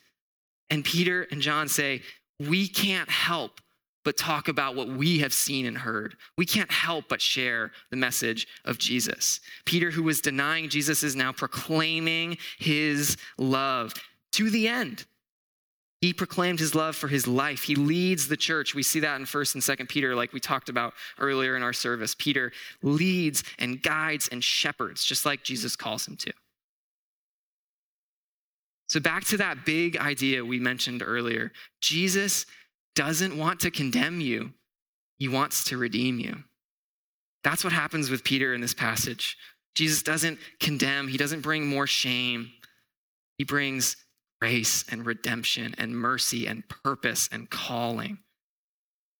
And 0.70 0.86
Peter 0.86 1.24
and 1.32 1.42
John 1.42 1.68
say, 1.68 2.02
we 2.40 2.68
can't 2.68 3.10
help 3.10 3.62
but 4.06 4.18
talk 4.18 4.48
about 4.48 4.76
what 4.76 4.88
we 4.88 5.20
have 5.20 5.34
seen 5.34 5.66
and 5.66 5.78
heard. 5.78 6.16
We 6.38 6.46
can't 6.46 6.72
help 6.72 7.06
but 7.10 7.22
share 7.22 7.72
the 7.92 7.98
message 7.98 8.48
of 8.66 8.78
Jesus. 8.78 9.42
Peter, 9.66 9.92
who 9.92 10.04
was 10.04 10.22
denying 10.22 10.70
Jesus, 10.70 11.04
is 11.04 11.16
now 11.16 11.32
proclaiming 11.32 12.38
his 12.58 13.18
love 13.38 13.94
to 14.34 14.50
the 14.50 14.68
end. 14.68 15.06
He 16.02 16.14
proclaimed 16.14 16.60
his 16.60 16.76
love 16.76 16.96
for 16.96 17.10
his 17.10 17.28
life. 17.28 17.64
He 17.64 17.76
leads 17.76 18.30
the 18.30 18.38
church. 18.38 18.74
We 18.74 18.84
see 18.84 19.02
that 19.02 19.20
in 19.20 19.26
1st 19.26 19.56
and 19.56 19.64
2nd 19.64 19.90
Peter, 19.90 20.16
like 20.16 20.32
we 20.32 20.40
talked 20.40 20.70
about 20.70 20.94
earlier 21.20 21.58
in 21.58 21.64
our 21.64 21.74
service. 21.74 22.16
Peter 22.16 22.54
leads 22.82 23.44
and 23.60 23.82
guides 23.84 24.30
and 24.30 24.42
shepherds, 24.42 25.04
just 25.04 25.26
like 25.26 25.44
Jesus 25.44 25.76
calls 25.76 26.08
him 26.08 26.16
to. 26.18 26.32
So, 28.90 29.00
back 29.00 29.24
to 29.26 29.38
that 29.38 29.66
big 29.66 29.98
idea 29.98 30.44
we 30.44 30.60
mentioned 30.60 31.04
earlier 31.06 31.52
Jesus 31.82 32.46
doesn't 32.96 33.38
want 33.38 33.62
to 33.62 33.72
condemn 33.72 34.20
you, 34.20 34.52
he 35.18 35.28
wants 35.28 35.64
to 35.66 35.78
redeem 35.78 36.20
you. 36.20 36.44
That's 37.44 37.64
what 37.64 37.72
happens 37.72 38.10
with 38.10 38.24
Peter 38.24 38.54
in 38.54 38.62
this 38.62 38.74
passage. 38.74 39.38
Jesus 39.76 40.04
doesn't 40.04 40.40
condemn, 40.60 41.08
he 41.08 41.18
doesn't 41.18 41.42
bring 41.42 41.66
more 41.66 41.88
shame. 41.88 42.52
He 43.38 43.46
brings 43.46 43.96
grace 44.42 44.84
and 44.90 45.06
redemption 45.06 45.76
and 45.78 45.96
mercy 45.96 46.46
and 46.46 46.68
purpose 46.68 47.30
and 47.32 47.50
calling. 47.50 48.18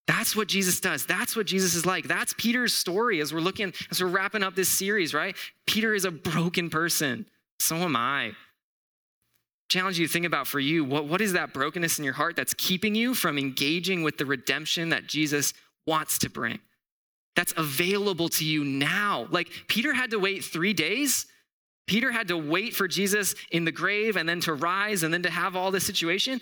That's 0.08 0.36
what 0.36 0.48
Jesus 0.48 0.80
does. 0.82 1.06
That's 1.06 1.36
what 1.36 1.46
Jesus 1.46 1.76
is 1.76 1.86
like. 1.86 2.08
That's 2.08 2.34
Peter's 2.38 2.74
story 2.74 3.22
as 3.22 3.34
we're 3.34 3.40
looking, 3.40 3.74
as 3.92 4.02
we're 4.02 4.10
wrapping 4.10 4.44
up 4.44 4.56
this 4.56 4.68
series, 4.68 5.14
right? 5.14 5.36
Peter 5.68 5.94
is 5.94 6.04
a 6.04 6.12
broken 6.12 6.70
person. 6.70 7.28
So 7.60 7.76
am 7.78 7.96
I 7.96 8.32
challenge 9.70 10.00
you 10.00 10.08
to 10.08 10.12
think 10.12 10.26
about 10.26 10.48
for 10.48 10.60
you 10.60 10.84
what, 10.84 11.06
what 11.06 11.22
is 11.22 11.34
that 11.34 11.54
brokenness 11.54 12.00
in 12.00 12.06
your 12.06 12.14
heart 12.14 12.36
that's 12.36 12.54
keeping 12.56 12.96
you 12.96 13.14
from 13.14 13.38
engaging 13.38 14.04
with 14.04 14.18
the 14.18 14.26
redemption 14.26 14.90
that 14.90 15.08
Jesus 15.08 15.54
wants 15.88 16.18
to 16.20 16.30
bring? 16.30 16.60
That's 17.36 17.54
available 17.56 18.30
to 18.30 18.46
you 18.46 18.64
now. 18.66 19.28
Like 19.32 19.50
Peter 19.68 19.94
had 19.94 20.12
to 20.12 20.20
wait 20.20 20.44
three 20.44 20.74
days. 20.74 21.26
Peter 21.88 22.12
had 22.12 22.28
to 22.28 22.38
wait 22.38 22.76
for 22.76 22.88
Jesus 22.88 23.34
in 23.52 23.66
the 23.66 23.72
grave 23.72 24.16
and 24.18 24.28
then 24.28 24.42
to 24.42 24.54
rise 24.54 25.04
and 25.04 25.14
then 25.14 25.24
to 25.24 25.30
have 25.30 25.56
all 25.56 25.72
this 25.72 25.86
situation. 25.86 26.42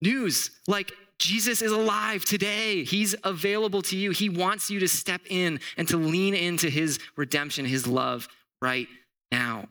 News 0.00 0.50
like 0.66 0.92
Jesus 1.18 1.60
is 1.60 1.72
alive 1.72 2.24
today. 2.24 2.84
He's 2.84 3.14
available 3.24 3.82
to 3.82 3.96
you. 3.96 4.10
He 4.10 4.30
wants 4.30 4.70
you 4.70 4.80
to 4.80 4.88
step 4.88 5.20
in 5.28 5.60
and 5.76 5.86
to 5.88 5.98
lean 5.98 6.34
into 6.34 6.70
his 6.70 6.98
redemption, 7.16 7.66
his 7.66 7.86
love 7.86 8.28
right 8.62 8.88
now. 9.30 9.68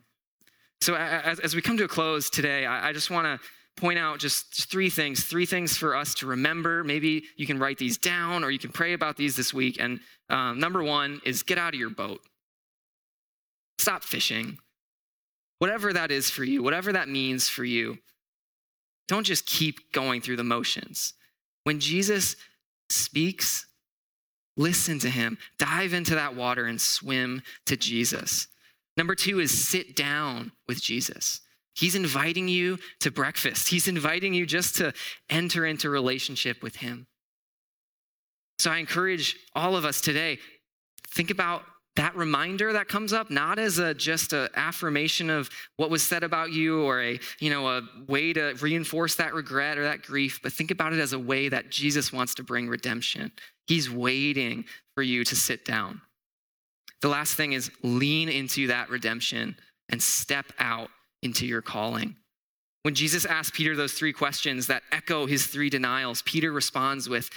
So, 0.81 0.95
as, 0.95 1.39
as 1.39 1.55
we 1.55 1.61
come 1.61 1.77
to 1.77 1.83
a 1.83 1.87
close 1.89 2.29
today, 2.29 2.65
I, 2.65 2.89
I 2.89 2.93
just 2.93 3.09
want 3.09 3.25
to 3.25 3.47
point 3.79 3.99
out 3.99 4.19
just 4.19 4.69
three 4.69 4.89
things, 4.89 5.23
three 5.23 5.45
things 5.45 5.77
for 5.77 5.95
us 5.95 6.13
to 6.15 6.25
remember. 6.25 6.83
Maybe 6.83 7.23
you 7.37 7.45
can 7.45 7.59
write 7.59 7.77
these 7.77 7.97
down 7.97 8.43
or 8.43 8.51
you 8.51 8.59
can 8.59 8.71
pray 8.71 8.93
about 8.93 9.15
these 9.17 9.35
this 9.35 9.53
week. 9.53 9.77
And 9.79 9.99
um, 10.29 10.59
number 10.59 10.83
one 10.83 11.21
is 11.25 11.43
get 11.43 11.57
out 11.57 11.73
of 11.73 11.79
your 11.79 11.89
boat, 11.89 12.21
stop 13.77 14.03
fishing. 14.03 14.57
whatever 15.59 15.93
that 15.93 16.09
is 16.11 16.29
for 16.29 16.43
you, 16.43 16.63
whatever 16.63 16.93
that 16.93 17.07
means 17.07 17.47
for 17.47 17.63
you, 17.63 17.97
don't 19.07 19.25
just 19.25 19.45
keep 19.45 19.91
going 19.91 20.21
through 20.21 20.37
the 20.37 20.43
motions. 20.43 21.13
When 21.63 21.79
Jesus 21.79 22.35
speaks, 22.89 23.65
listen 24.57 24.99
to 24.99 25.09
him, 25.09 25.37
dive 25.57 25.93
into 25.93 26.15
that 26.15 26.35
water 26.35 26.65
and 26.65 26.79
swim 26.79 27.41
to 27.65 27.77
Jesus. 27.77 28.47
Number 28.99 29.15
two 29.15 29.39
is 29.39 29.65
sit 29.65 29.95
down 29.95 30.51
with 30.67 30.81
Jesus. 30.81 31.39
He's 31.73 31.95
inviting 31.95 32.49
you 32.49 32.79
to 32.99 33.09
breakfast. 33.09 33.69
He's 33.69 33.87
inviting 33.87 34.33
you 34.33 34.45
just 34.45 34.75
to 34.75 34.91
enter 35.29 35.65
into 35.65 35.89
relationship 35.89 36.61
with 36.61 36.75
him. 36.75 37.07
So 38.59 38.69
I 38.69 38.79
encourage 38.79 39.37
all 39.55 39.77
of 39.77 39.85
us 39.85 40.01
today 40.01 40.39
think 41.07 41.31
about 41.31 41.63
that 41.95 42.13
reminder 42.17 42.73
that 42.73 42.89
comes 42.89 43.13
up 43.13 43.31
not 43.31 43.57
as 43.57 43.77
a 43.77 43.93
just 43.93 44.33
an 44.33 44.49
affirmation 44.55 45.29
of 45.29 45.49
what 45.77 45.89
was 45.89 46.03
said 46.03 46.23
about 46.23 46.51
you 46.51 46.83
or 46.83 47.01
a 47.01 47.21
you 47.39 47.49
know 47.49 47.69
a 47.69 47.81
way 48.09 48.33
to 48.33 48.53
reinforce 48.59 49.15
that 49.15 49.33
regret 49.33 49.77
or 49.77 49.83
that 49.83 50.03
grief 50.03 50.41
but 50.43 50.51
think 50.53 50.71
about 50.71 50.93
it 50.93 50.99
as 50.99 51.13
a 51.13 51.19
way 51.19 51.49
that 51.49 51.71
jesus 51.71 52.13
wants 52.13 52.35
to 52.35 52.43
bring 52.43 52.69
redemption 52.69 53.31
he's 53.67 53.89
waiting 53.89 54.63
for 54.93 55.01
you 55.01 55.25
to 55.25 55.35
sit 55.35 55.65
down 55.65 55.99
the 57.01 57.09
last 57.09 57.35
thing 57.35 57.53
is 57.53 57.71
lean 57.83 58.29
into 58.29 58.67
that 58.67 58.89
redemption 58.89 59.55
and 59.89 60.01
step 60.01 60.45
out 60.59 60.89
into 61.21 61.45
your 61.45 61.61
calling 61.61 62.15
when 62.83 62.95
jesus 62.95 63.25
asked 63.25 63.53
peter 63.53 63.75
those 63.75 63.93
three 63.93 64.13
questions 64.13 64.67
that 64.67 64.83
echo 64.91 65.25
his 65.25 65.47
three 65.47 65.69
denials 65.69 66.21
peter 66.23 66.51
responds 66.51 67.09
with 67.09 67.29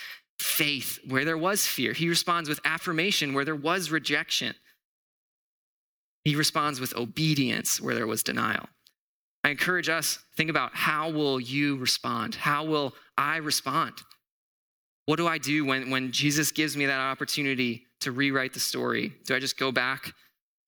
faith 0.42 0.98
where 1.06 1.24
there 1.24 1.38
was 1.38 1.66
fear. 1.66 1.92
He 1.92 2.08
responds 2.08 2.48
with 2.48 2.60
affirmation 2.64 3.32
where 3.32 3.44
there 3.44 3.56
was 3.56 3.90
rejection. 3.90 4.54
He 6.24 6.36
responds 6.36 6.80
with 6.80 6.94
obedience 6.96 7.80
where 7.80 7.94
there 7.94 8.06
was 8.06 8.22
denial. 8.22 8.68
I 9.44 9.50
encourage 9.50 9.88
us 9.88 10.18
think 10.36 10.50
about 10.50 10.70
how 10.74 11.10
will 11.10 11.40
you 11.40 11.76
respond? 11.76 12.34
How 12.34 12.64
will 12.64 12.94
I 13.18 13.38
respond? 13.38 13.94
What 15.06 15.16
do 15.16 15.26
I 15.26 15.38
do 15.38 15.64
when, 15.64 15.90
when 15.90 16.12
Jesus 16.12 16.52
gives 16.52 16.76
me 16.76 16.86
that 16.86 17.00
opportunity 17.00 17.86
to 18.02 18.12
rewrite 18.12 18.52
the 18.52 18.60
story? 18.60 19.12
Do 19.26 19.34
I 19.34 19.40
just 19.40 19.58
go 19.58 19.72
back 19.72 20.12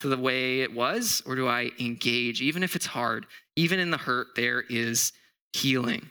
to 0.01 0.09
the 0.09 0.19
way 0.19 0.61
it 0.61 0.73
was 0.73 1.23
or 1.27 1.37
do 1.37 1.49
I 1.49 1.71
engage? 1.79 2.43
Even 2.43 2.63
if 2.63 2.77
it's 2.77 2.87
hard, 2.87 3.27
even 3.57 3.79
in 3.79 3.91
the 3.91 3.97
hurt, 3.97 4.29
there 4.37 4.63
is 4.69 5.13
healing. 5.53 6.11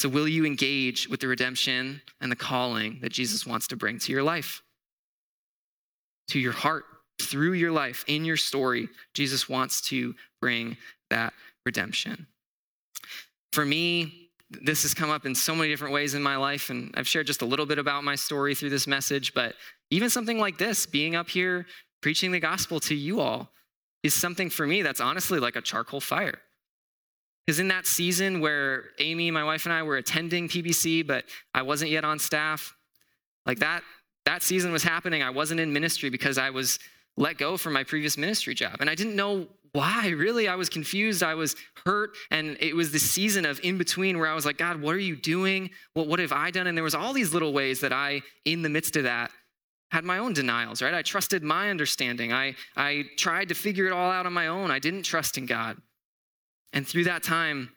So, 0.00 0.08
will 0.08 0.28
you 0.28 0.44
engage 0.44 1.08
with 1.08 1.20
the 1.20 1.28
redemption 1.28 2.00
and 2.20 2.30
the 2.30 2.36
calling 2.36 2.98
that 3.02 3.12
Jesus 3.12 3.46
wants 3.46 3.66
to 3.68 3.76
bring 3.76 3.98
to 4.00 4.12
your 4.12 4.22
life? 4.22 4.62
To 6.28 6.38
your 6.38 6.52
heart, 6.52 6.84
through 7.20 7.54
your 7.54 7.72
life, 7.72 8.04
in 8.06 8.24
your 8.24 8.36
story, 8.36 8.88
Jesus 9.14 9.48
wants 9.48 9.80
to 9.82 10.14
bring 10.40 10.76
that 11.10 11.32
redemption. 11.66 12.26
For 13.52 13.64
me, 13.64 14.30
this 14.50 14.82
has 14.82 14.94
come 14.94 15.10
up 15.10 15.26
in 15.26 15.34
so 15.34 15.54
many 15.54 15.68
different 15.68 15.92
ways 15.92 16.14
in 16.14 16.22
my 16.22 16.36
life, 16.36 16.70
and 16.70 16.94
I've 16.96 17.08
shared 17.08 17.26
just 17.26 17.42
a 17.42 17.46
little 17.46 17.66
bit 17.66 17.78
about 17.78 18.04
my 18.04 18.14
story 18.14 18.54
through 18.54 18.70
this 18.70 18.86
message, 18.86 19.34
but 19.34 19.54
even 19.90 20.10
something 20.10 20.38
like 20.38 20.58
this, 20.58 20.86
being 20.86 21.14
up 21.14 21.28
here 21.30 21.66
preaching 22.00 22.32
the 22.32 22.40
gospel 22.40 22.80
to 22.80 22.94
you 22.94 23.20
all, 23.20 23.50
is 24.02 24.14
something 24.14 24.50
for 24.50 24.66
me 24.66 24.82
that's 24.82 25.00
honestly 25.00 25.40
like 25.40 25.56
a 25.56 25.60
charcoal 25.60 26.00
fire. 26.00 26.38
Because 27.46 27.60
in 27.60 27.68
that 27.68 27.86
season 27.86 28.40
where 28.40 28.90
Amy, 28.98 29.30
my 29.30 29.42
wife, 29.42 29.64
and 29.64 29.72
I 29.72 29.82
were 29.82 29.96
attending 29.96 30.48
PBC, 30.48 31.06
but 31.06 31.24
I 31.54 31.62
wasn't 31.62 31.90
yet 31.90 32.04
on 32.04 32.18
staff, 32.18 32.76
like 33.46 33.60
that, 33.60 33.82
that 34.26 34.42
season 34.42 34.70
was 34.70 34.82
happening. 34.82 35.22
I 35.22 35.30
wasn't 35.30 35.60
in 35.60 35.72
ministry 35.72 36.10
because 36.10 36.36
I 36.36 36.50
was 36.50 36.78
let 37.16 37.38
go 37.38 37.56
from 37.56 37.72
my 37.72 37.84
previous 37.84 38.18
ministry 38.18 38.54
job. 38.54 38.76
And 38.80 38.90
I 38.90 38.94
didn't 38.94 39.16
know 39.16 39.48
why, 39.72 40.08
really. 40.08 40.48
I 40.48 40.54
was 40.54 40.68
confused. 40.68 41.22
I 41.22 41.34
was 41.34 41.56
hurt. 41.84 42.10
And 42.30 42.56
it 42.60 42.76
was 42.76 42.92
the 42.92 42.98
season 42.98 43.44
of 43.44 43.60
in 43.62 43.78
between 43.78 44.18
where 44.18 44.28
I 44.28 44.34
was 44.34 44.46
like, 44.46 44.58
God, 44.58 44.80
what 44.80 44.94
are 44.94 45.00
you 45.00 45.16
doing? 45.16 45.70
What, 45.94 46.06
what 46.06 46.18
have 46.20 46.32
I 46.32 46.50
done? 46.50 46.66
And 46.66 46.76
there 46.76 46.84
was 46.84 46.94
all 46.94 47.12
these 47.12 47.32
little 47.32 47.52
ways 47.52 47.80
that 47.80 47.92
I, 47.92 48.20
in 48.44 48.62
the 48.62 48.68
midst 48.68 48.96
of 48.96 49.04
that, 49.04 49.30
had 49.90 50.04
my 50.04 50.18
own 50.18 50.32
denials, 50.32 50.82
right? 50.82 50.94
I 50.94 51.02
trusted 51.02 51.42
my 51.42 51.70
understanding. 51.70 52.32
I, 52.32 52.54
I 52.76 53.04
tried 53.16 53.48
to 53.48 53.54
figure 53.54 53.86
it 53.86 53.92
all 53.92 54.10
out 54.10 54.26
on 54.26 54.32
my 54.32 54.48
own. 54.48 54.70
I 54.70 54.78
didn't 54.78 55.02
trust 55.02 55.38
in 55.38 55.46
God. 55.46 55.78
And 56.72 56.86
through 56.86 57.04
that 57.04 57.22
time, 57.22 57.70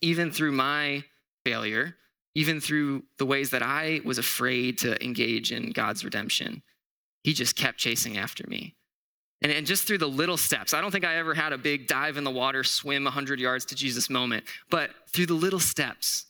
even 0.00 0.32
through 0.32 0.52
my 0.52 1.04
failure, 1.44 1.96
even 2.34 2.60
through 2.60 3.04
the 3.18 3.26
ways 3.26 3.50
that 3.50 3.62
I 3.62 4.00
was 4.04 4.18
afraid 4.18 4.78
to 4.78 5.02
engage 5.04 5.52
in 5.52 5.70
God's 5.70 6.04
redemption, 6.04 6.62
He 7.22 7.32
just 7.32 7.56
kept 7.56 7.78
chasing 7.78 8.18
after 8.18 8.44
me. 8.48 8.74
And, 9.40 9.52
and 9.52 9.66
just 9.66 9.86
through 9.86 9.98
the 9.98 10.08
little 10.08 10.36
steps, 10.36 10.74
I 10.74 10.80
don't 10.80 10.90
think 10.90 11.04
I 11.04 11.16
ever 11.16 11.34
had 11.34 11.52
a 11.52 11.58
big 11.58 11.86
dive 11.86 12.16
in 12.16 12.24
the 12.24 12.30
water, 12.30 12.64
swim 12.64 13.04
100 13.04 13.38
yards 13.38 13.64
to 13.66 13.74
Jesus 13.74 14.10
moment, 14.10 14.44
but 14.70 14.90
through 15.12 15.26
the 15.26 15.34
little 15.34 15.60
steps, 15.60 16.26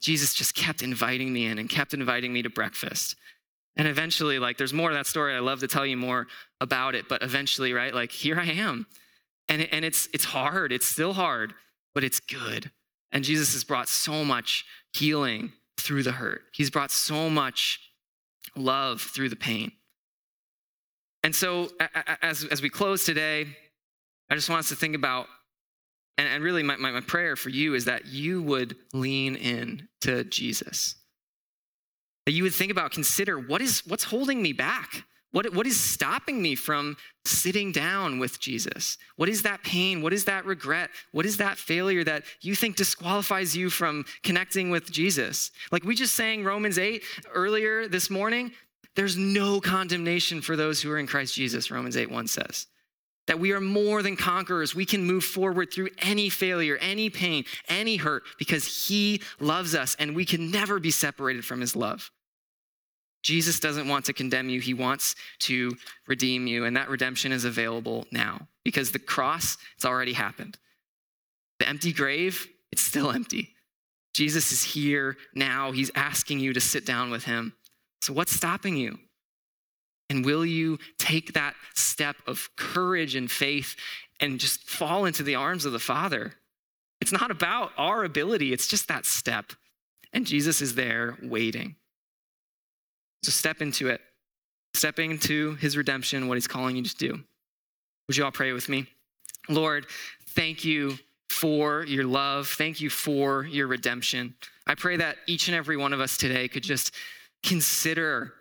Jesus 0.00 0.34
just 0.34 0.54
kept 0.54 0.82
inviting 0.82 1.32
me 1.32 1.46
in 1.46 1.58
and 1.58 1.68
kept 1.68 1.94
inviting 1.94 2.32
me 2.32 2.42
to 2.42 2.50
breakfast. 2.50 3.16
And 3.76 3.88
eventually, 3.88 4.38
like, 4.38 4.58
there's 4.58 4.74
more 4.74 4.90
of 4.90 4.96
that 4.96 5.06
story. 5.06 5.34
I 5.34 5.38
love 5.38 5.60
to 5.60 5.68
tell 5.68 5.86
you 5.86 5.96
more 5.96 6.26
about 6.60 6.94
it, 6.94 7.08
but 7.08 7.22
eventually, 7.22 7.72
right, 7.72 7.94
like, 7.94 8.12
here 8.12 8.38
I 8.38 8.46
am. 8.46 8.86
And, 9.48 9.62
and 9.72 9.84
it's, 9.84 10.08
it's 10.12 10.24
hard, 10.24 10.72
it's 10.72 10.86
still 10.86 11.14
hard, 11.14 11.54
but 11.94 12.04
it's 12.04 12.20
good. 12.20 12.70
And 13.12 13.24
Jesus 13.24 13.52
has 13.54 13.64
brought 13.64 13.88
so 13.88 14.24
much 14.24 14.64
healing 14.92 15.52
through 15.78 16.02
the 16.02 16.12
hurt, 16.12 16.42
He's 16.52 16.70
brought 16.70 16.90
so 16.90 17.28
much 17.28 17.80
love 18.54 19.00
through 19.00 19.30
the 19.30 19.36
pain. 19.36 19.72
And 21.24 21.34
so, 21.34 21.70
as, 22.20 22.44
as 22.44 22.60
we 22.60 22.68
close 22.68 23.04
today, 23.04 23.46
I 24.28 24.34
just 24.34 24.50
want 24.50 24.60
us 24.60 24.68
to 24.70 24.76
think 24.76 24.96
about, 24.96 25.26
and, 26.18 26.26
and 26.28 26.42
really 26.42 26.62
my, 26.62 26.76
my, 26.76 26.90
my 26.90 27.00
prayer 27.00 27.36
for 27.36 27.48
you 27.48 27.74
is 27.74 27.84
that 27.84 28.06
you 28.06 28.42
would 28.42 28.76
lean 28.92 29.36
in 29.36 29.88
to 30.02 30.24
Jesus. 30.24 30.96
That 32.26 32.32
you 32.32 32.44
would 32.44 32.54
think 32.54 32.70
about, 32.70 32.92
consider 32.92 33.38
what 33.38 33.60
is 33.60 33.82
what's 33.86 34.04
holding 34.04 34.40
me 34.42 34.52
back? 34.52 35.04
What, 35.32 35.54
what 35.54 35.66
is 35.66 35.80
stopping 35.80 36.42
me 36.42 36.54
from 36.54 36.96
sitting 37.24 37.72
down 37.72 38.18
with 38.18 38.38
Jesus? 38.38 38.98
What 39.16 39.30
is 39.30 39.42
that 39.42 39.62
pain? 39.64 40.02
What 40.02 40.12
is 40.12 40.26
that 40.26 40.44
regret? 40.44 40.90
What 41.12 41.24
is 41.24 41.38
that 41.38 41.56
failure 41.56 42.04
that 42.04 42.24
you 42.42 42.54
think 42.54 42.76
disqualifies 42.76 43.56
you 43.56 43.70
from 43.70 44.04
connecting 44.22 44.68
with 44.68 44.92
Jesus? 44.92 45.50
Like 45.70 45.84
we 45.84 45.94
just 45.94 46.14
sang 46.14 46.44
Romans 46.44 46.78
8 46.78 47.02
earlier 47.32 47.88
this 47.88 48.10
morning, 48.10 48.52
there's 48.94 49.16
no 49.16 49.58
condemnation 49.58 50.42
for 50.42 50.54
those 50.54 50.82
who 50.82 50.90
are 50.90 50.98
in 50.98 51.06
Christ 51.06 51.34
Jesus, 51.34 51.70
Romans 51.70 51.96
8 51.96 52.10
1 52.10 52.26
says. 52.26 52.66
That 53.28 53.38
we 53.38 53.52
are 53.52 53.60
more 53.60 54.02
than 54.02 54.16
conquerors. 54.16 54.74
We 54.74 54.84
can 54.84 55.04
move 55.04 55.24
forward 55.24 55.72
through 55.72 55.90
any 55.98 56.28
failure, 56.28 56.76
any 56.80 57.08
pain, 57.08 57.44
any 57.68 57.96
hurt, 57.96 58.24
because 58.38 58.86
He 58.88 59.22
loves 59.38 59.74
us 59.74 59.94
and 59.98 60.16
we 60.16 60.24
can 60.24 60.50
never 60.50 60.80
be 60.80 60.90
separated 60.90 61.44
from 61.44 61.60
His 61.60 61.76
love. 61.76 62.10
Jesus 63.22 63.60
doesn't 63.60 63.88
want 63.88 64.04
to 64.06 64.12
condemn 64.12 64.48
you, 64.48 64.60
he 64.60 64.74
wants 64.74 65.14
to 65.40 65.76
redeem 66.06 66.46
you. 66.46 66.64
And 66.64 66.76
that 66.76 66.88
redemption 66.88 67.32
is 67.32 67.44
available 67.44 68.06
now 68.10 68.48
because 68.64 68.90
the 68.90 68.98
cross, 68.98 69.56
it's 69.76 69.84
already 69.84 70.12
happened. 70.12 70.58
The 71.58 71.68
empty 71.68 71.92
grave, 71.92 72.48
it's 72.72 72.82
still 72.82 73.10
empty. 73.10 73.54
Jesus 74.12 74.52
is 74.52 74.62
here 74.62 75.16
now. 75.34 75.72
He's 75.72 75.90
asking 75.94 76.40
you 76.40 76.52
to 76.52 76.60
sit 76.60 76.84
down 76.84 77.10
with 77.10 77.24
him. 77.24 77.54
So, 78.02 78.12
what's 78.12 78.32
stopping 78.32 78.76
you? 78.76 78.98
And 80.12 80.26
will 80.26 80.44
you 80.44 80.78
take 80.98 81.32
that 81.32 81.54
step 81.72 82.16
of 82.26 82.50
courage 82.54 83.14
and 83.14 83.30
faith 83.30 83.76
and 84.20 84.38
just 84.38 84.68
fall 84.68 85.06
into 85.06 85.22
the 85.22 85.36
arms 85.36 85.64
of 85.64 85.72
the 85.72 85.78
Father? 85.78 86.34
It's 87.00 87.12
not 87.12 87.30
about 87.30 87.70
our 87.78 88.04
ability, 88.04 88.52
it's 88.52 88.66
just 88.66 88.88
that 88.88 89.06
step. 89.06 89.54
And 90.12 90.26
Jesus 90.26 90.60
is 90.60 90.74
there 90.74 91.16
waiting. 91.22 91.76
So 93.22 93.30
step 93.30 93.62
into 93.62 93.88
it. 93.88 94.02
Step 94.74 94.98
into 94.98 95.54
his 95.54 95.78
redemption, 95.78 96.28
what 96.28 96.34
he's 96.34 96.46
calling 96.46 96.76
you 96.76 96.82
to 96.82 96.96
do. 96.96 97.20
Would 98.06 98.18
you 98.18 98.26
all 98.26 98.32
pray 98.32 98.52
with 98.52 98.68
me? 98.68 98.86
Lord, 99.48 99.86
thank 100.26 100.62
you 100.62 100.98
for 101.30 101.84
your 101.84 102.04
love. 102.04 102.48
Thank 102.48 102.82
you 102.82 102.90
for 102.90 103.44
your 103.44 103.66
redemption. 103.66 104.34
I 104.66 104.74
pray 104.74 104.98
that 104.98 105.16
each 105.26 105.48
and 105.48 105.56
every 105.56 105.78
one 105.78 105.94
of 105.94 106.00
us 106.00 106.18
today 106.18 106.48
could 106.48 106.64
just 106.64 106.94
consider 107.42 108.34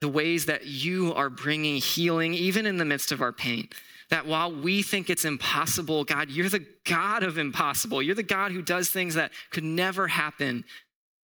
the 0.00 0.08
ways 0.08 0.46
that 0.46 0.66
you 0.66 1.12
are 1.14 1.30
bringing 1.30 1.76
healing, 1.76 2.34
even 2.34 2.66
in 2.66 2.76
the 2.76 2.84
midst 2.84 3.12
of 3.12 3.20
our 3.20 3.32
pain. 3.32 3.68
That 4.10 4.26
while 4.26 4.50
we 4.50 4.82
think 4.82 5.10
it's 5.10 5.24
impossible, 5.24 6.04
God, 6.04 6.30
you're 6.30 6.48
the 6.48 6.64
God 6.84 7.22
of 7.22 7.36
impossible. 7.36 8.02
You're 8.02 8.14
the 8.14 8.22
God 8.22 8.52
who 8.52 8.62
does 8.62 8.88
things 8.88 9.14
that 9.14 9.32
could 9.50 9.64
never 9.64 10.08
happen 10.08 10.64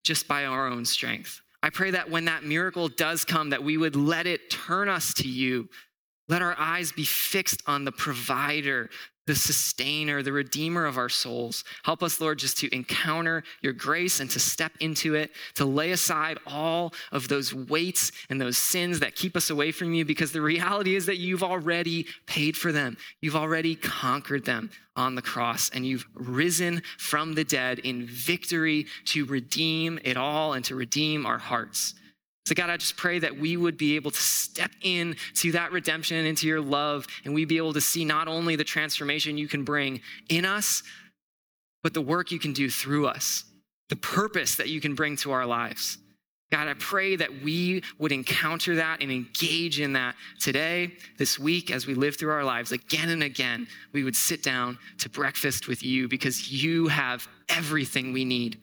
just 0.04 0.28
by 0.28 0.46
our 0.46 0.68
own 0.68 0.84
strength. 0.84 1.42
I 1.62 1.70
pray 1.70 1.92
that 1.92 2.10
when 2.10 2.26
that 2.26 2.44
miracle 2.44 2.90
does 2.90 3.24
come, 3.24 3.52
that 3.52 3.64
we 3.64 3.78
would 3.78 3.96
let 3.96 4.28
it 4.28 4.50
turn 4.50 4.90
us 4.90 5.14
to 5.16 5.28
you. 5.30 5.70
Let 6.28 6.42
our 6.42 6.56
eyes 6.60 6.92
be 6.92 7.06
fixed 7.06 7.62
on 7.68 7.86
the 7.86 7.92
provider, 7.92 8.90
the 9.26 9.36
sustainer, 9.36 10.22
the 10.22 10.32
redeemer 10.32 10.86
of 10.86 10.98
our 10.98 11.10
souls. 11.10 11.64
Help 11.84 12.04
us, 12.04 12.20
Lord, 12.20 12.40
just 12.40 12.58
to 12.58 12.76
encounter 12.76 13.44
your 13.62 13.74
grace 13.74 14.20
and 14.20 14.30
to 14.32 14.40
step 14.40 14.74
into 14.80 15.16
it, 15.16 15.32
to 15.56 15.66
lay 15.66 15.92
aside 15.92 16.38
all 16.46 16.94
of 17.12 17.28
those 17.28 17.54
weights 17.54 18.12
and 18.30 18.40
those 18.40 18.58
sins 18.58 19.00
that 19.00 19.16
keep 19.16 19.38
us 19.38 19.50
away 19.50 19.72
from 19.72 19.94
you, 19.94 20.04
because 20.04 20.32
the 20.32 20.42
reality 20.42 20.96
is 20.96 21.06
that 21.06 21.18
you've 21.18 21.44
already 21.44 22.06
paid 22.26 22.58
for 22.58 22.72
them. 22.72 22.98
You've 23.22 23.36
already 23.36 23.76
conquered 23.76 24.46
them 24.46 24.72
on 24.96 25.16
the 25.16 25.22
cross, 25.22 25.70
and 25.70 25.86
you've 25.86 26.06
risen 26.14 26.84
from 26.98 27.34
the 27.34 27.44
dead 27.44 27.80
in 27.80 28.06
victory 28.06 28.86
to 29.06 29.26
redeem 29.26 30.00
it 30.04 30.18
all 30.18 30.54
and 30.54 30.64
to 30.66 30.76
redeem 30.76 31.26
our 31.26 31.40
hearts. 31.40 31.96
So, 32.46 32.54
God, 32.56 32.70
I 32.70 32.78
just 32.78 32.98
pray 32.98 33.20
that 33.20 33.38
we 33.38 33.56
would 33.56 33.78
be 33.78 33.96
able 33.96 34.12
to 34.12 34.22
step 34.22 34.72
in 34.82 35.16
to 35.36 35.54
that 35.54 35.72
redemption, 35.72 36.26
into 36.26 36.46
your 36.46 36.60
love, 36.60 37.08
and 37.24 37.34
we'd 37.34 37.48
be 37.48 37.58
able 37.58 37.74
to 37.74 37.82
see 37.82 38.04
not 38.04 38.28
only 38.28 38.56
the 38.56 38.66
transformation 38.66 39.38
you 39.38 39.48
can 39.48 39.64
bring 39.64 40.02
in 40.28 40.44
us, 40.44 40.84
but 41.84 41.94
the 41.94 42.02
work 42.02 42.32
you 42.32 42.40
can 42.40 42.54
do 42.54 42.70
through 42.70 43.08
us, 43.08 43.46
the 43.90 43.96
purpose 43.96 44.56
that 44.56 44.68
you 44.68 44.82
can 44.82 44.94
bring 44.94 45.16
to 45.18 45.32
our 45.32 45.46
lives. 45.46 45.98
God, 46.52 46.68
I 46.68 46.76
pray 46.76 47.16
that 47.16 47.42
we 47.42 47.82
would 47.98 48.12
encounter 48.12 48.76
that 48.76 49.02
and 49.02 49.12
engage 49.12 49.80
in 49.80 49.94
that 49.94 50.14
today, 50.40 50.92
this 51.18 51.40
week, 51.40 51.72
as 51.72 51.88
we 51.88 51.96
live 51.96 52.16
through 52.16 52.32
our 52.32 52.44
lives 52.44 52.72
again 52.72 53.10
and 53.10 53.24
again. 53.24 53.66
We 53.92 54.04
would 54.04 54.16
sit 54.16 54.44
down 54.44 54.78
to 55.00 55.10
breakfast 55.10 55.68
with 55.68 55.82
you 55.82 56.08
because 56.08 56.52
you 56.52 56.90
have 56.90 57.28
everything 57.50 58.14
we 58.14 58.24
need. 58.24 58.60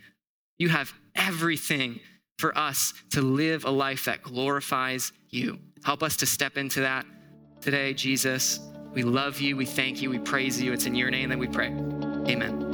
You 0.59 0.69
have 0.69 0.93
everything 1.17 1.99
for 2.41 2.57
us 2.57 2.95
to 3.11 3.23
live 3.23 3.65
a 3.65 3.71
life 3.71 4.07
that 4.07 4.23
glorifies 4.23 5.13
you. 5.29 5.59
Help 5.85 6.03
us 6.03 6.17
to 6.17 6.27
step 6.27 6.57
into 6.57 6.81
that 6.81 7.07
today, 7.61 7.95
Jesus. 7.95 8.61
We 8.93 9.03
love 9.03 9.41
you. 9.41 9.57
We 9.57 9.67
thank 9.67 10.03
you. 10.03 10.11
We 10.11 10.19
praise 10.19 10.61
you. 10.61 10.73
It's 10.73 10.87
in 10.87 10.95
your 10.95 11.11
name 11.11 11.29
that 11.29 11.39
we 11.39 11.47
pray. 11.47 11.69
Amen. 11.69 12.70